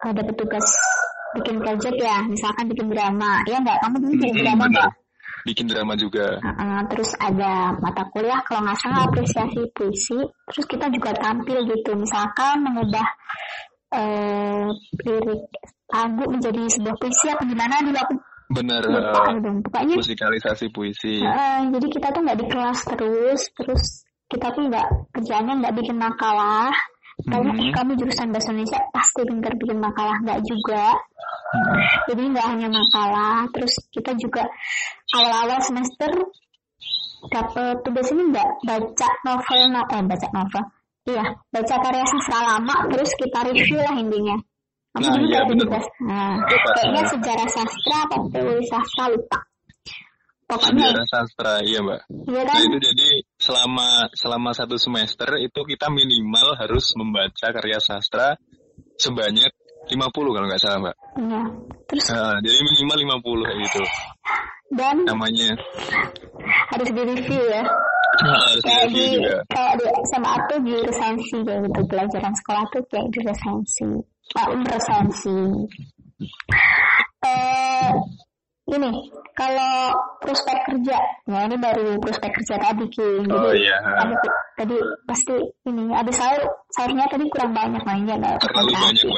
uh, 0.08 0.14
dapat 0.14 0.36
tugas 0.38 0.66
bikin 1.38 1.58
project 1.62 1.98
ya, 1.98 2.26
misalkan 2.26 2.66
bikin 2.70 2.88
drama. 2.90 3.42
Ya 3.46 3.58
nggak? 3.62 3.78
Kamu 3.84 3.96
dulu 4.02 4.14
bikin 4.18 4.34
hmm, 4.34 4.44
drama 4.46 4.66
nggak? 4.70 4.92
bikin 5.44 5.68
drama 5.68 5.94
juga. 6.00 6.40
Uh, 6.40 6.82
terus 6.88 7.12
ada 7.20 7.76
mata 7.84 8.08
kuliah 8.16 8.40
kalau 8.48 8.64
nggak 8.64 8.80
salah 8.80 9.04
apresiasi 9.06 9.62
puisi. 9.76 10.20
Terus 10.50 10.66
kita 10.72 10.88
juga 10.88 11.12
tampil 11.20 11.68
gitu, 11.68 11.92
misalkan 12.00 12.64
mengubah 12.64 13.08
uh, 13.92 14.72
lirik 15.04 15.44
lagu 15.94 16.26
menjadi 16.26 16.62
sebuah 16.74 16.96
puisi 16.98 17.30
apa 17.30 17.44
gimana 17.46 17.86
dulu 17.86 17.98
aku 18.02 18.14
bener 18.52 18.84
uh, 18.88 19.62
pokoknya 19.64 19.96
musikalisasi 19.96 20.66
puisi. 20.74 21.24
Uh, 21.24 21.72
jadi 21.72 21.88
kita 21.88 22.08
tuh 22.12 22.22
nggak 22.24 22.40
di 22.40 22.48
kelas 22.50 22.80
terus 22.90 23.42
terus 23.56 23.84
kita 24.28 24.48
tuh 24.52 24.68
nggak 24.68 24.88
kerjanya 25.16 25.54
nggak 25.60 25.76
bikin 25.80 25.98
makalah. 26.00 26.74
Karena 27.14 27.54
hmm. 27.54 27.78
kamu 27.78 27.92
jurusan 28.02 28.34
bahasa 28.34 28.50
Indonesia 28.50 28.82
pasti 28.90 29.22
pintar 29.22 29.54
bikin 29.56 29.78
makalah 29.78 30.18
nggak 30.26 30.42
juga. 30.44 30.98
Hmm. 31.54 31.78
jadi 32.10 32.34
nggak 32.34 32.48
hanya 32.50 32.66
makalah 32.66 33.46
terus 33.54 33.78
kita 33.94 34.18
juga 34.18 34.42
awal-awal 35.14 35.62
semester 35.62 36.10
dapat 37.30 37.78
tugas 37.86 38.10
ini 38.10 38.34
nggak 38.34 38.50
baca 38.66 39.10
novel 39.22 39.62
eh 39.70 40.02
baca 40.02 40.28
novel. 40.34 40.64
Iya 41.04 41.26
baca 41.54 41.76
karya 41.84 42.06
sastra 42.10 42.40
lama 42.42 42.76
terus 42.90 43.12
kita 43.20 43.46
review 43.46 43.78
lah 43.78 43.94
intinya 43.94 44.40
kamu 44.94 45.10
nah, 45.10 45.18
iya, 45.26 45.42
tugas 45.50 45.86
nah 46.06 46.38
kayaknya 46.46 47.04
sejarah 47.10 47.50
sastra 47.50 47.98
atau 48.06 48.30
teori 48.30 48.66
sastra 48.70 49.06
lupa. 49.10 49.40
Pokoknya 50.44 50.86
sejarah 50.94 51.08
sastra 51.10 51.54
iya 51.66 51.80
mbak. 51.82 52.02
Iya 52.30 52.42
kan? 52.46 52.54
nah 52.54 52.62
itu 52.62 52.78
jadi 52.78 53.10
selama 53.42 53.88
selama 54.14 54.50
satu 54.54 54.76
semester 54.78 55.30
itu 55.42 55.60
kita 55.66 55.90
minimal 55.90 56.54
harus 56.62 56.94
membaca 56.94 57.48
karya 57.50 57.82
sastra 57.82 58.38
sebanyak 59.02 59.50
50 59.90 59.98
kalau 60.14 60.46
nggak 60.46 60.62
salah 60.62 60.78
mbak. 60.78 60.96
Iya. 61.18 61.42
Terus? 61.90 62.06
Nah, 62.14 62.38
jadi 62.46 62.58
minimal 62.62 62.98
50 63.18 63.46
kayak 63.50 63.60
gitu. 63.66 63.84
Dan 64.74 64.96
namanya. 65.10 65.50
harus 66.74 66.90
di 66.90 67.02
review 67.02 67.44
ya. 67.50 67.64
Nah, 68.22 68.38
harus 68.46 68.62
kayak 68.62 68.88
di 68.94 69.04
juga. 69.18 69.38
kayak 69.50 69.74
di 69.82 69.86
SMA 70.06 70.34
tuh 70.50 70.60
di 70.62 70.74
resensi 70.86 71.38
kayak 71.42 71.60
gitu. 71.66 71.80
Pelajaran 71.90 72.34
sekolah 72.38 72.64
tuh 72.70 72.82
kayak 72.94 73.08
di 73.10 73.20
resensi 74.32 74.40
ah, 74.40 74.72
resensi 74.72 75.38
eh 77.24 77.92
ini 78.64 78.90
kalau 79.36 79.92
prospek 80.24 80.58
kerja 80.64 80.98
ya 81.28 81.40
ini 81.52 81.56
baru 81.60 82.00
prospek 82.00 82.32
kerja 82.32 82.56
tadi 82.64 82.86
Ki. 82.88 83.28
Jadi 83.28 83.36
oh, 83.36 83.52
iya. 83.52 83.76
kamu 83.84 84.16
tadi 84.56 84.78
pasti 85.04 85.36
ini 85.68 85.92
ada 85.92 86.12
sahur 86.16 86.42
sahurnya 86.72 87.04
tadi 87.12 87.28
kurang 87.28 87.52
banyak 87.52 87.84
mainnya 87.84 88.16
nggak 88.16 88.40
terlalu 88.40 88.72
banyak 88.72 89.12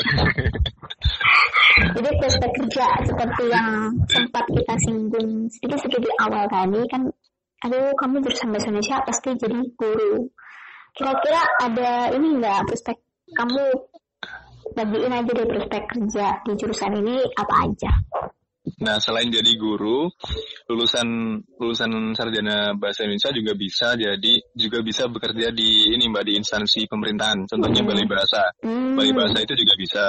jadi 1.95 2.09
prospek 2.17 2.51
kerja 2.57 2.87
seperti 3.05 3.43
yang 3.51 3.69
sempat 4.09 4.45
kita 4.49 4.75
singgung 4.81 5.45
sedikit-sedikit 5.51 6.01
di 6.01 6.11
awal 6.25 6.45
tadi 6.49 6.81
kan 6.89 7.01
aduh 7.63 7.93
kamu 8.01 8.25
jurusan 8.25 8.49
bahasa 8.49 8.67
Indonesia 8.73 8.97
pasti 9.05 9.29
jadi 9.37 9.59
guru. 9.77 10.25
Kira-kira 10.95 11.41
ada 11.59 12.09
ini 12.15 12.39
enggak 12.39 12.65
prospek 12.65 12.97
kamu 13.35 13.63
bagiin 14.75 15.13
aja 15.15 15.31
deh 15.31 15.47
prospek 15.47 15.83
kerja 15.87 16.27
di 16.43 16.51
jurusan 16.59 16.93
ini 16.99 17.15
apa 17.39 17.55
aja 17.65 17.93
Nah, 18.81 18.97
selain 18.97 19.29
jadi 19.29 19.55
guru, 19.61 20.09
lulusan 20.65 21.37
lulusan 21.61 22.17
sarjana 22.17 22.73
bahasa 22.73 23.05
Indonesia 23.05 23.29
juga 23.29 23.53
bisa 23.53 23.93
jadi 23.93 24.33
juga 24.57 24.81
bisa 24.81 25.05
bekerja 25.05 25.53
di 25.53 25.93
ini 25.93 26.09
Mbak 26.09 26.23
di 26.25 26.33
instansi 26.41 26.89
pemerintahan. 26.89 27.45
Contohnya 27.45 27.85
hmm. 27.85 27.89
Balai 27.93 28.07
Bahasa. 28.09 28.43
Hmm. 28.65 28.97
Balai 28.97 29.13
Bahasa 29.13 29.37
itu 29.45 29.53
juga 29.53 29.73
bisa 29.77 30.03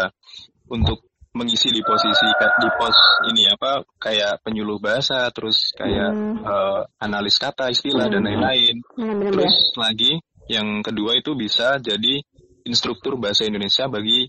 untuk 0.73 1.05
mengisi 1.37 1.69
di 1.69 1.85
posisi 1.85 2.25
di 2.33 2.69
pos 2.81 2.97
ini 3.29 3.45
apa 3.53 3.85
kayak 4.01 4.41
penyuluh 4.41 4.81
bahasa, 4.81 5.29
terus 5.37 5.77
kayak 5.77 6.11
hmm. 6.17 6.41
uh, 6.41 6.81
analis 6.97 7.37
kata, 7.37 7.69
istilah 7.69 8.09
hmm. 8.09 8.15
dan 8.17 8.23
lain-lain. 8.25 8.77
Hmm. 8.97 9.21
Terus 9.37 9.77
lagi 9.77 10.17
yang 10.49 10.81
kedua 10.81 11.13
itu 11.21 11.37
bisa 11.37 11.77
jadi 11.77 12.25
instruktur 12.65 13.21
bahasa 13.21 13.45
Indonesia 13.45 13.85
bagi 13.87 14.27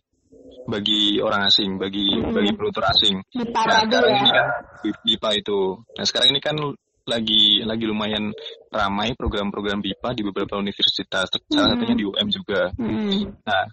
bagi 0.67 1.23
orang 1.23 1.47
asing, 1.47 1.79
bagi 1.79 2.19
hmm. 2.19 2.35
bagi 2.35 2.51
penutur 2.53 2.83
asing. 2.85 3.23
BIPA 3.31 3.61
nah, 3.63 3.81
sekarang 3.87 4.11
ya. 4.11 4.19
ini 4.19 4.29
kan 4.29 4.47
BIPA 5.07 5.29
itu. 5.39 5.59
Nah 5.95 6.05
sekarang 6.05 6.29
ini 6.35 6.41
kan 6.43 6.55
lagi 7.07 7.63
lagi 7.63 7.85
lumayan 7.87 8.35
ramai 8.67 9.15
program-program 9.15 9.79
BIPA 9.79 10.09
di 10.11 10.21
beberapa 10.27 10.59
universitas, 10.59 11.31
hmm. 11.31 11.47
salah 11.55 11.69
satunya 11.73 11.95
di 11.95 12.05
UM 12.05 12.27
juga. 12.27 12.69
Hmm. 12.75 13.31
Nah 13.47 13.63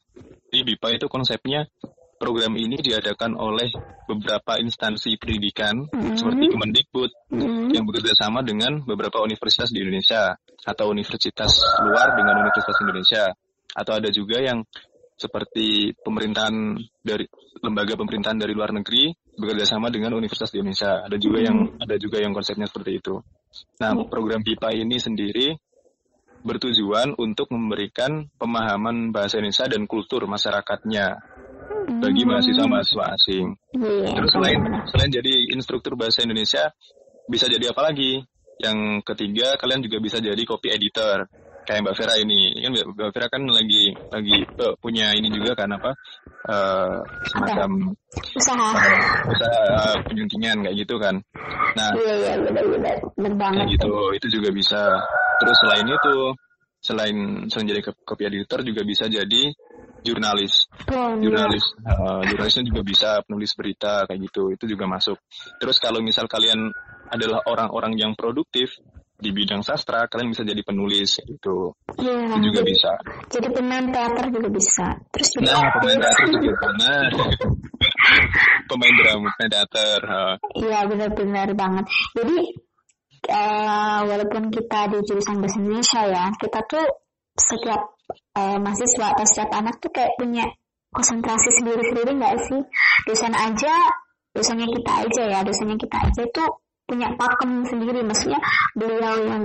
di 0.48 0.62
BIPA 0.62 1.02
itu 1.02 1.06
konsepnya 1.10 1.66
program 2.14 2.54
ini 2.54 2.78
diadakan 2.78 3.34
oleh 3.34 3.68
beberapa 4.06 4.56
instansi 4.62 5.18
pendidikan 5.18 5.82
hmm. 5.90 6.14
seperti 6.14 6.44
Kemendikbud 6.54 7.10
hmm. 7.34 7.74
yang 7.74 7.84
bekerja 7.84 8.14
sama 8.14 8.40
dengan 8.46 8.86
beberapa 8.86 9.18
universitas 9.20 9.74
di 9.74 9.82
Indonesia 9.82 10.38
atau 10.64 10.94
universitas 10.94 11.52
luar 11.84 12.14
dengan 12.14 12.46
universitas 12.46 12.78
Indonesia 12.80 13.24
atau 13.74 13.92
ada 13.98 14.08
juga 14.14 14.38
yang 14.38 14.62
seperti 15.14 15.94
pemerintahan 15.94 16.74
dari 17.00 17.24
lembaga 17.62 17.94
pemerintahan 17.94 18.38
dari 18.38 18.52
luar 18.52 18.74
negeri 18.74 19.14
bekerja 19.34 19.66
sama 19.66 19.90
dengan 19.90 20.14
universitas 20.18 20.50
di 20.50 20.62
Indonesia. 20.62 21.06
Ada 21.06 21.16
juga 21.18 21.38
yang 21.42 21.58
hmm. 21.70 21.82
ada 21.82 21.96
juga 21.98 22.18
yang 22.22 22.34
konsepnya 22.34 22.66
seperti 22.66 22.98
itu. 22.98 23.22
Nah, 23.78 23.94
hmm. 23.94 24.10
program 24.10 24.42
BIPA 24.42 24.74
ini 24.74 24.96
sendiri 24.98 25.54
bertujuan 26.44 27.16
untuk 27.16 27.48
memberikan 27.54 28.28
pemahaman 28.36 29.14
bahasa 29.14 29.40
Indonesia 29.40 29.64
dan 29.64 29.88
kultur 29.88 30.28
masyarakatnya 30.28 31.06
bagi 32.02 32.22
hmm. 32.26 32.30
mahasiswa-mahasiswa 32.34 33.04
asing. 33.16 33.46
Iya, 33.78 34.12
Terus 34.18 34.30
selain 34.34 34.60
selain 34.90 35.10
jadi 35.14 35.32
instruktur 35.54 35.94
bahasa 35.94 36.26
Indonesia, 36.26 36.74
bisa 37.30 37.46
jadi 37.46 37.70
apa 37.70 37.80
lagi? 37.86 38.20
Yang 38.54 39.02
ketiga, 39.02 39.58
kalian 39.58 39.82
juga 39.82 39.98
bisa 39.98 40.22
jadi 40.22 40.38
copy 40.46 40.70
editor 40.70 41.26
kayak 41.64 41.80
Mbak 41.84 41.96
Vera 41.96 42.14
ini. 42.20 42.54
Kan 42.60 42.70
Mbak 42.76 43.10
Vera 43.10 43.26
kan 43.32 43.42
lagi 43.48 43.82
lagi 44.12 44.36
uh, 44.60 44.74
punya 44.78 45.10
ini 45.16 45.28
juga 45.32 45.56
kan 45.56 45.68
apa 45.72 45.90
uh, 46.48 47.00
semacam 47.32 47.96
usaha. 48.36 48.68
uh, 48.70 49.32
usaha 49.32 49.60
uh, 49.72 49.96
penyuntingan 50.06 50.62
kayak 50.62 50.76
gitu 50.84 50.94
kan. 51.00 51.18
Nah 51.74 51.88
iya 51.98 52.14
iya 52.20 52.32
benar-benar 52.38 52.96
kayak 53.16 53.68
gitu. 53.74 53.88
itu 54.14 54.28
juga 54.40 54.48
bisa. 54.52 54.82
Terus 55.42 55.56
selain 55.64 55.86
itu 55.88 56.14
selain 56.84 57.16
selain 57.48 57.66
jadi 57.72 57.80
copy 57.82 58.22
editor 58.28 58.60
juga 58.60 58.84
bisa 58.84 59.08
jadi 59.08 59.42
jurnalis. 60.04 60.68
Oh, 60.92 61.16
jurnalis 61.16 61.64
iya. 61.80 61.96
uh, 61.96 62.22
jurnalisnya 62.28 62.64
juga 62.68 62.80
bisa 62.84 63.10
penulis 63.24 63.56
berita 63.56 64.04
kayak 64.04 64.20
gitu. 64.28 64.52
Itu 64.52 64.68
juga 64.68 64.84
masuk. 64.84 65.16
Terus 65.56 65.80
kalau 65.80 66.04
misal 66.04 66.28
kalian 66.28 66.68
adalah 67.08 67.40
orang-orang 67.48 67.96
yang 67.96 68.12
produktif 68.12 68.76
di 69.24 69.32
bidang 69.32 69.64
sastra 69.64 70.04
kalian 70.04 70.36
bisa 70.36 70.44
jadi 70.44 70.60
penulis 70.60 71.16
gitu. 71.24 71.72
Ya, 71.96 72.28
itu 72.28 72.52
juga 72.52 72.60
jadi, 72.60 72.70
bisa. 72.76 72.92
jadi 73.32 73.48
pemain 73.56 73.86
teater 73.88 74.24
juga 74.28 74.48
bisa. 74.52 74.86
Terus 75.08 75.28
jadi 75.32 75.44
nah 75.48 75.72
pemain 75.80 75.98
teater 76.04 76.26
juga 76.44 76.66
pemain 78.68 78.94
drama 79.00 79.28
pemain 79.32 79.50
teater 79.50 80.00
iya 80.60 80.78
benar-benar 80.84 81.48
banget. 81.56 81.84
Jadi 82.12 82.36
uh, 83.32 84.00
walaupun 84.04 84.52
kita 84.52 84.92
di 84.92 84.98
jurusan 85.08 85.40
bahasa 85.40 85.56
Indonesia 85.56 86.00
ya 86.04 86.24
kita 86.36 86.60
tuh 86.68 86.84
setiap 87.34 87.96
uh, 88.36 88.58
mahasiswa 88.60 89.06
atau 89.16 89.24
setiap 89.24 89.50
anak 89.56 89.80
tuh 89.80 89.88
kayak 89.88 90.12
punya 90.20 90.44
konsentrasi 90.92 91.48
sendiri-sendiri 91.56 92.12
nggak 92.20 92.36
sih? 92.44 92.60
Dosen 93.08 93.32
aja 93.32 93.74
dosennya 94.34 94.66
kita 94.66 94.92
aja 95.06 95.22
ya 95.30 95.40
dosennya 95.46 95.78
kita 95.78 95.96
aja 96.10 96.22
tuh 96.34 96.50
punya 96.84 97.08
pakem 97.16 97.64
sendiri. 97.64 98.00
Maksudnya 98.04 98.40
beliau 98.76 99.16
yang 99.24 99.44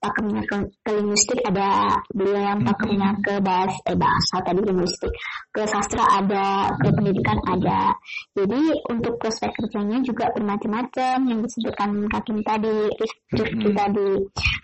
pakemnya 0.00 0.42
ke, 0.44 0.56
ke 0.84 0.90
linguistik 0.94 1.40
ada 1.44 1.96
beliau 2.12 2.40
yang 2.40 2.60
pakemnya 2.64 3.10
ke 3.24 3.34
bahas 3.40 3.74
eh 3.88 3.96
bahasa 3.96 4.36
tadi 4.44 4.60
linguistik 4.64 5.12
ke 5.50 5.62
sastra 5.66 6.04
ada 6.20 6.70
ke 6.76 6.88
pendidikan 6.92 7.38
ada. 7.48 7.96
Jadi 8.36 8.60
untuk 8.92 9.16
prospek 9.18 9.50
kerjanya 9.56 9.98
juga 10.04 10.28
bermacam-macam 10.36 11.16
yang 11.26 11.40
disebutkan 11.42 12.06
kakim 12.08 12.38
tadi 12.44 12.76
Rifki 13.30 13.68
tadi. 13.72 14.10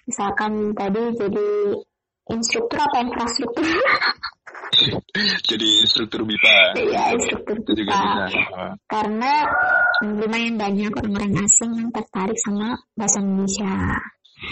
Misalkan 0.06 0.76
tadi 0.76 1.02
jadi 1.16 1.48
instruktur 2.26 2.78
apa 2.82 3.06
infrastruktur 3.06 3.62
jadi 5.48 5.68
instruktur 5.82 6.26
BIPA. 6.26 6.56
Iya 6.76 7.02
instruktur 7.16 7.56
BIPA. 7.62 8.00
karena 8.86 9.32
lumayan 10.04 10.54
banyak 10.60 10.92
orang-orang 10.92 11.32
asing 11.42 11.72
yang 11.76 11.90
tertarik 11.94 12.38
sama 12.44 12.76
bahasa 12.94 13.18
Indonesia. 13.22 13.74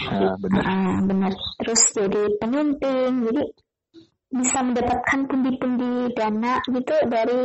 Uh, 0.09 0.33
benar. 0.41 0.63
Uh, 0.65 0.97
benar. 1.05 1.31
Terus 1.61 1.81
jadi 1.93 2.21
pemimpin 2.41 3.11
jadi 3.29 3.43
bisa 4.35 4.59
mendapatkan 4.65 5.19
pundi-pundi 5.29 6.11
dana 6.17 6.59
gitu 6.67 6.95
dari 7.07 7.41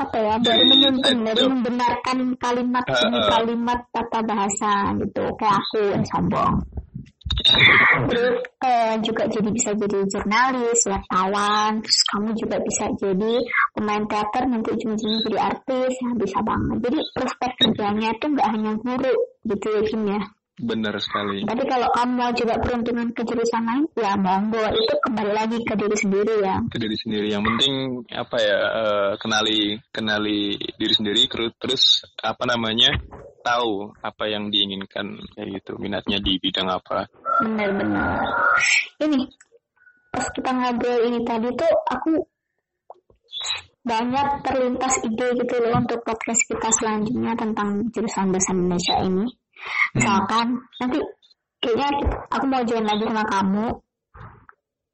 apa 0.00 0.16
ya 0.16 0.34
dari 0.40 0.64
menyunting 0.64 1.18
dari 1.28 1.44
membenarkan 1.44 2.18
kalimat 2.40 2.84
uh, 2.88 3.28
kalimat 3.28 3.80
tata 3.92 4.20
bahasa 4.24 4.96
gitu. 4.96 5.24
Kayak 5.36 5.56
aku 5.60 5.80
yang 5.92 6.04
sombong 6.08 6.79
terus 8.10 8.36
uh, 8.62 8.94
juga 9.00 9.24
jadi 9.30 9.48
bisa 9.50 9.70
jadi 9.74 9.98
jurnalis, 10.06 10.80
wartawan, 10.86 11.80
terus 11.80 12.00
kamu 12.10 12.30
juga 12.36 12.56
bisa 12.62 12.84
jadi 12.98 13.34
pemain 13.72 14.04
teater 14.06 14.42
nanti 14.50 14.68
ujung-ujungnya 14.74 15.20
jadi 15.26 15.38
artis, 15.40 15.92
ya 15.98 16.10
bisa 16.18 16.38
banget. 16.42 16.76
Jadi 16.90 16.98
prospek 17.14 17.50
kerjanya 17.58 18.08
itu 18.14 18.24
nggak 18.30 18.48
hanya 18.50 18.72
guru 18.78 19.14
gitu 19.46 19.66
ya 19.70 19.82
Kim 19.86 20.02
ya. 20.06 20.20
Benar 20.60 21.00
sekali. 21.00 21.40
Tapi 21.48 21.64
kalau 21.64 21.88
kamu 21.96 22.12
mau 22.20 22.30
juga 22.36 22.60
peruntungan 22.60 23.08
ke 23.16 23.24
jurusan 23.24 23.64
lain, 23.64 23.84
ya 23.96 24.12
monggo 24.20 24.60
itu 24.76 24.94
kembali 25.08 25.32
lagi 25.32 25.58
ke 25.64 25.72
diri 25.72 25.96
sendiri 25.96 26.34
ya. 26.44 26.60
Ke 26.68 26.76
diri 26.76 26.96
sendiri. 27.00 27.32
Yang 27.32 27.44
penting 27.48 27.74
apa 28.12 28.36
ya 28.36 28.58
uh, 28.60 29.10
kenali 29.16 29.80
kenali 29.88 30.60
diri 30.76 30.94
sendiri 30.94 31.32
terus 31.56 32.04
apa 32.20 32.44
namanya 32.44 32.92
tahu 33.40 33.96
apa 34.04 34.28
yang 34.28 34.52
diinginkan 34.52 35.16
kayak 35.32 35.64
gitu 35.64 35.80
minatnya 35.80 36.20
di 36.20 36.36
bidang 36.36 36.68
apa. 36.68 37.08
Benar-benar. 37.40 38.20
Ini 39.00 39.20
pas 40.10 40.26
kita 40.34 40.50
ngobrol 40.50 40.98
ini 41.06 41.20
tadi 41.22 41.48
tuh 41.54 41.72
aku 41.86 42.12
banyak 43.80 44.44
terlintas 44.44 45.00
ide 45.06 45.26
gitu 45.40 45.54
loh 45.64 45.80
untuk 45.80 46.04
podcast 46.04 46.44
kita 46.44 46.68
selanjutnya 46.68 47.32
tentang 47.32 47.88
jurusan 47.88 48.28
bahasa 48.28 48.52
Indonesia 48.52 48.96
ini 49.00 49.24
Misalkan 49.94 50.46
hmm. 50.56 50.78
nanti 50.80 50.98
kayaknya 51.60 51.88
aku 52.32 52.44
mau 52.48 52.62
join 52.64 52.86
lagi 52.86 53.04
sama 53.06 53.24
kamu. 53.28 53.66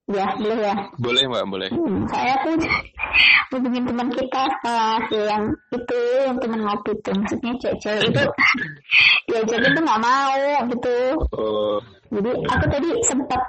Ya, 0.07 0.39
boleh 0.39 0.59
ya? 0.63 0.75
Boleh 1.03 1.23
mbak, 1.27 1.45
boleh. 1.51 1.69
Hmm, 1.75 2.07
saya 2.07 2.39
tuh 2.47 2.55
hubungin 3.51 3.91
teman 3.91 4.07
kita 4.15 4.47
kelas 4.63 5.05
yang 5.11 5.51
itu, 5.75 6.03
yang 6.23 6.39
teman 6.39 6.63
ngopi 6.63 6.95
itu. 6.95 7.11
Maksudnya 7.11 7.53
cewek-cewek 7.59 8.03
itu 8.15 8.25
ya 9.35 9.41
jadi 9.43 9.67
tuh 9.75 9.83
nggak 9.83 10.03
mau 10.03 10.43
gitu. 10.71 10.99
Oh. 11.35 11.79
Jadi 12.13 12.31
aku 12.47 12.65
tadi 12.71 12.91
sempat 13.07 13.43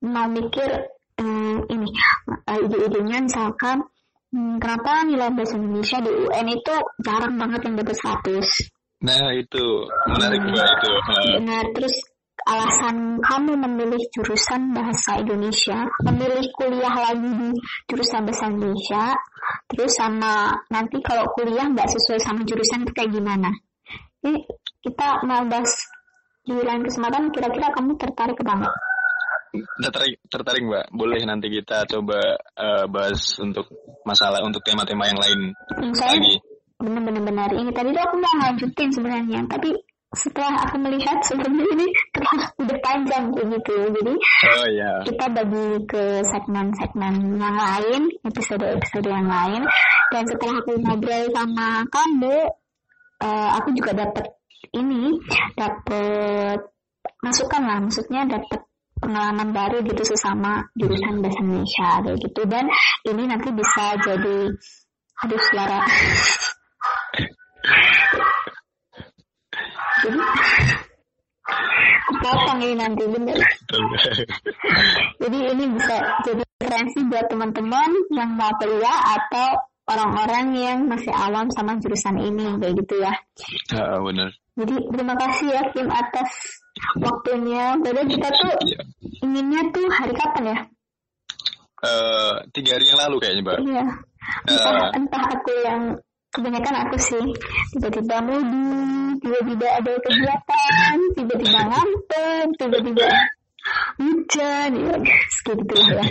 mau 0.00 0.26
mikir 0.28 0.68
hmm, 1.20 1.68
ini 1.68 1.88
eh, 2.48 2.58
ide-idenya 2.64 3.18
misalkan 3.24 3.84
hmm, 4.32 4.56
kenapa 4.58 5.04
nilai 5.04 5.28
bahasa 5.32 5.60
Indonesia 5.60 5.98
di 6.00 6.10
UN 6.10 6.46
itu 6.48 6.74
jarang 7.04 7.34
banget 7.36 7.60
yang 7.68 7.74
dapat 7.76 7.96
100 7.96 8.80
Nah 9.00 9.32
itu 9.32 9.64
menarik 10.12 10.40
hmm. 10.44 10.52
itu. 10.52 10.92
Benar. 11.40 11.64
Terus 11.72 11.94
alasan 12.44 13.20
kamu 13.20 13.52
memilih 13.68 14.00
jurusan 14.12 14.72
bahasa 14.72 15.20
Indonesia, 15.20 15.84
memilih 16.04 16.44
kuliah 16.56 16.92
lagi 16.92 17.28
di 17.28 17.48
jurusan 17.88 18.24
bahasa 18.24 18.48
Indonesia, 18.48 19.12
terus 19.68 19.92
sama 19.96 20.52
nanti 20.72 21.00
kalau 21.04 21.28
kuliah 21.36 21.68
nggak 21.68 21.88
sesuai 21.88 22.20
sama 22.20 22.44
jurusan 22.44 22.84
itu 22.84 22.92
kayak 22.96 23.12
gimana? 23.12 23.50
Ini 24.20 24.36
kita 24.84 25.24
mau 25.24 25.44
bahas 25.48 25.72
di 26.44 26.54
lain 26.56 26.82
kesempatan. 26.84 27.32
Kira-kira 27.32 27.72
kamu 27.74 27.96
tertarik 28.00 28.36
ke 28.36 28.44
banget? 28.44 28.72
Tertarik, 29.82 30.16
tertarik 30.30 30.62
mbak. 30.62 30.86
Boleh 30.94 31.20
nanti 31.26 31.50
kita 31.50 31.82
coba 31.90 32.38
uh, 32.54 32.86
bahas 32.86 33.34
untuk 33.42 33.66
masalah 34.04 34.40
untuk 34.44 34.64
tema-tema 34.64 35.06
yang 35.08 35.20
lain 35.20 35.40
hmm, 35.54 35.92
saya, 35.92 36.16
lagi 36.16 36.40
benar-benar 36.80 37.52
ini 37.52 37.70
tadi 37.70 37.92
tuh 37.92 38.02
aku 38.02 38.16
mau 38.16 38.34
lanjutin 38.40 38.88
sebenarnya 38.88 39.40
tapi 39.46 39.70
setelah 40.10 40.66
aku 40.66 40.76
melihat 40.82 41.22
sebenarnya 41.22 41.66
ini 41.78 41.86
terlalu 42.10 42.46
udah 42.66 42.78
panjang 42.82 43.24
kayak 43.30 43.46
gitu 43.54 43.74
jadi 43.94 44.14
oh, 44.50 44.68
yeah. 44.74 44.98
kita 45.06 45.26
bagi 45.30 45.66
ke 45.86 46.04
segmen-segmen 46.26 47.14
yang 47.38 47.56
lain 47.56 48.02
episode-episode 48.26 49.06
yang 49.06 49.28
lain 49.28 49.62
dan 50.10 50.22
setelah 50.26 50.58
aku 50.58 50.72
ngobrol 50.82 51.24
sama 51.30 51.86
kamu 51.86 52.36
uh, 53.22 53.48
aku 53.62 53.68
juga 53.76 53.92
dapat 54.02 54.26
ini 54.76 55.16
dapat 55.56 56.60
masukan 57.24 57.62
lah 57.64 57.78
maksudnya 57.80 58.28
dapat 58.28 58.60
pengalaman 59.00 59.48
baru 59.56 59.80
gitu 59.80 60.04
sesama 60.04 60.68
jurusan 60.76 61.24
bahasa 61.24 61.40
Indonesia 61.40 61.90
kayak 62.04 62.18
gitu. 62.20 62.40
Dan 62.44 62.64
ini 63.08 63.22
nanti 63.24 63.48
bisa 63.50 63.96
jadi 63.96 64.38
aduh 65.24 65.42
suara. 65.48 65.80
Jadi 70.00 70.18
potong 72.20 72.60
ini 72.60 72.76
nanti 72.76 73.04
bener. 73.08 73.36
Jadi 75.20 75.38
ini 75.56 75.64
bisa 75.76 75.96
jadi 76.24 76.42
referensi 76.60 77.00
buat 77.08 77.26
teman-teman 77.32 77.90
yang 78.12 78.30
mau 78.36 78.52
kuliah 78.60 79.00
atau 79.16 79.56
orang-orang 79.88 80.46
yang 80.54 80.78
masih 80.86 81.10
awam 81.10 81.48
sama 81.52 81.76
jurusan 81.80 82.20
ini 82.20 82.56
kayak 82.60 82.74
gitu 82.84 82.94
ya. 83.00 83.12
Uh, 83.72 84.00
benar 84.04 84.30
jadi 84.60 84.74
terima 84.92 85.14
kasih 85.16 85.46
ya 85.48 85.62
Kim 85.72 85.88
atas 85.88 86.30
waktunya. 87.00 87.76
Padahal 87.80 88.06
kita 88.08 88.28
tuh 88.28 88.54
yeah. 88.68 88.84
inginnya 89.24 89.62
tuh 89.72 89.86
hari 89.88 90.14
kapan 90.14 90.44
ya? 90.52 90.58
Uh, 91.80 92.34
tiga 92.52 92.76
hari 92.76 92.92
yang 92.92 93.00
lalu 93.00 93.16
kayaknya 93.24 93.42
mbak. 93.42 93.58
Iya. 93.64 93.84
Entah, 94.46 94.72
uh, 94.76 94.88
entah 94.94 95.22
aku 95.32 95.52
yang 95.64 95.82
kebanyakan 96.30 96.74
aku 96.86 96.96
sih 97.00 97.24
tiba-tiba 97.74 98.22
mudik 98.22 99.18
tiba-tiba 99.18 99.66
ada 99.82 99.92
kegiatan 99.98 100.96
tiba-tiba 101.18 101.58
ngantuk 101.66 102.48
tiba-tiba 102.60 103.08
hujan 103.98 104.70
ya 104.76 104.96
gitu 105.44 105.74
ya. 105.76 106.04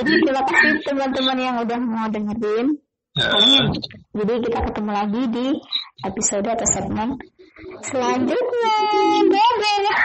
Jadi 0.00 0.10
terima 0.24 0.42
kasih 0.46 0.70
teman-teman 0.86 1.38
yang 1.38 1.56
udah 1.62 1.78
mau 1.78 2.06
dengerin. 2.10 2.78
Pokoknya, 3.14 3.70
jadi 4.10 4.34
kita 4.42 4.58
ketemu 4.58 4.90
lagi 4.90 5.22
di 5.30 5.46
episode 6.02 6.50
atau 6.50 6.66
segmen 6.66 7.14
Selanjutnya, 7.82 8.74
bye 9.30 9.52
bye. 9.60 10.04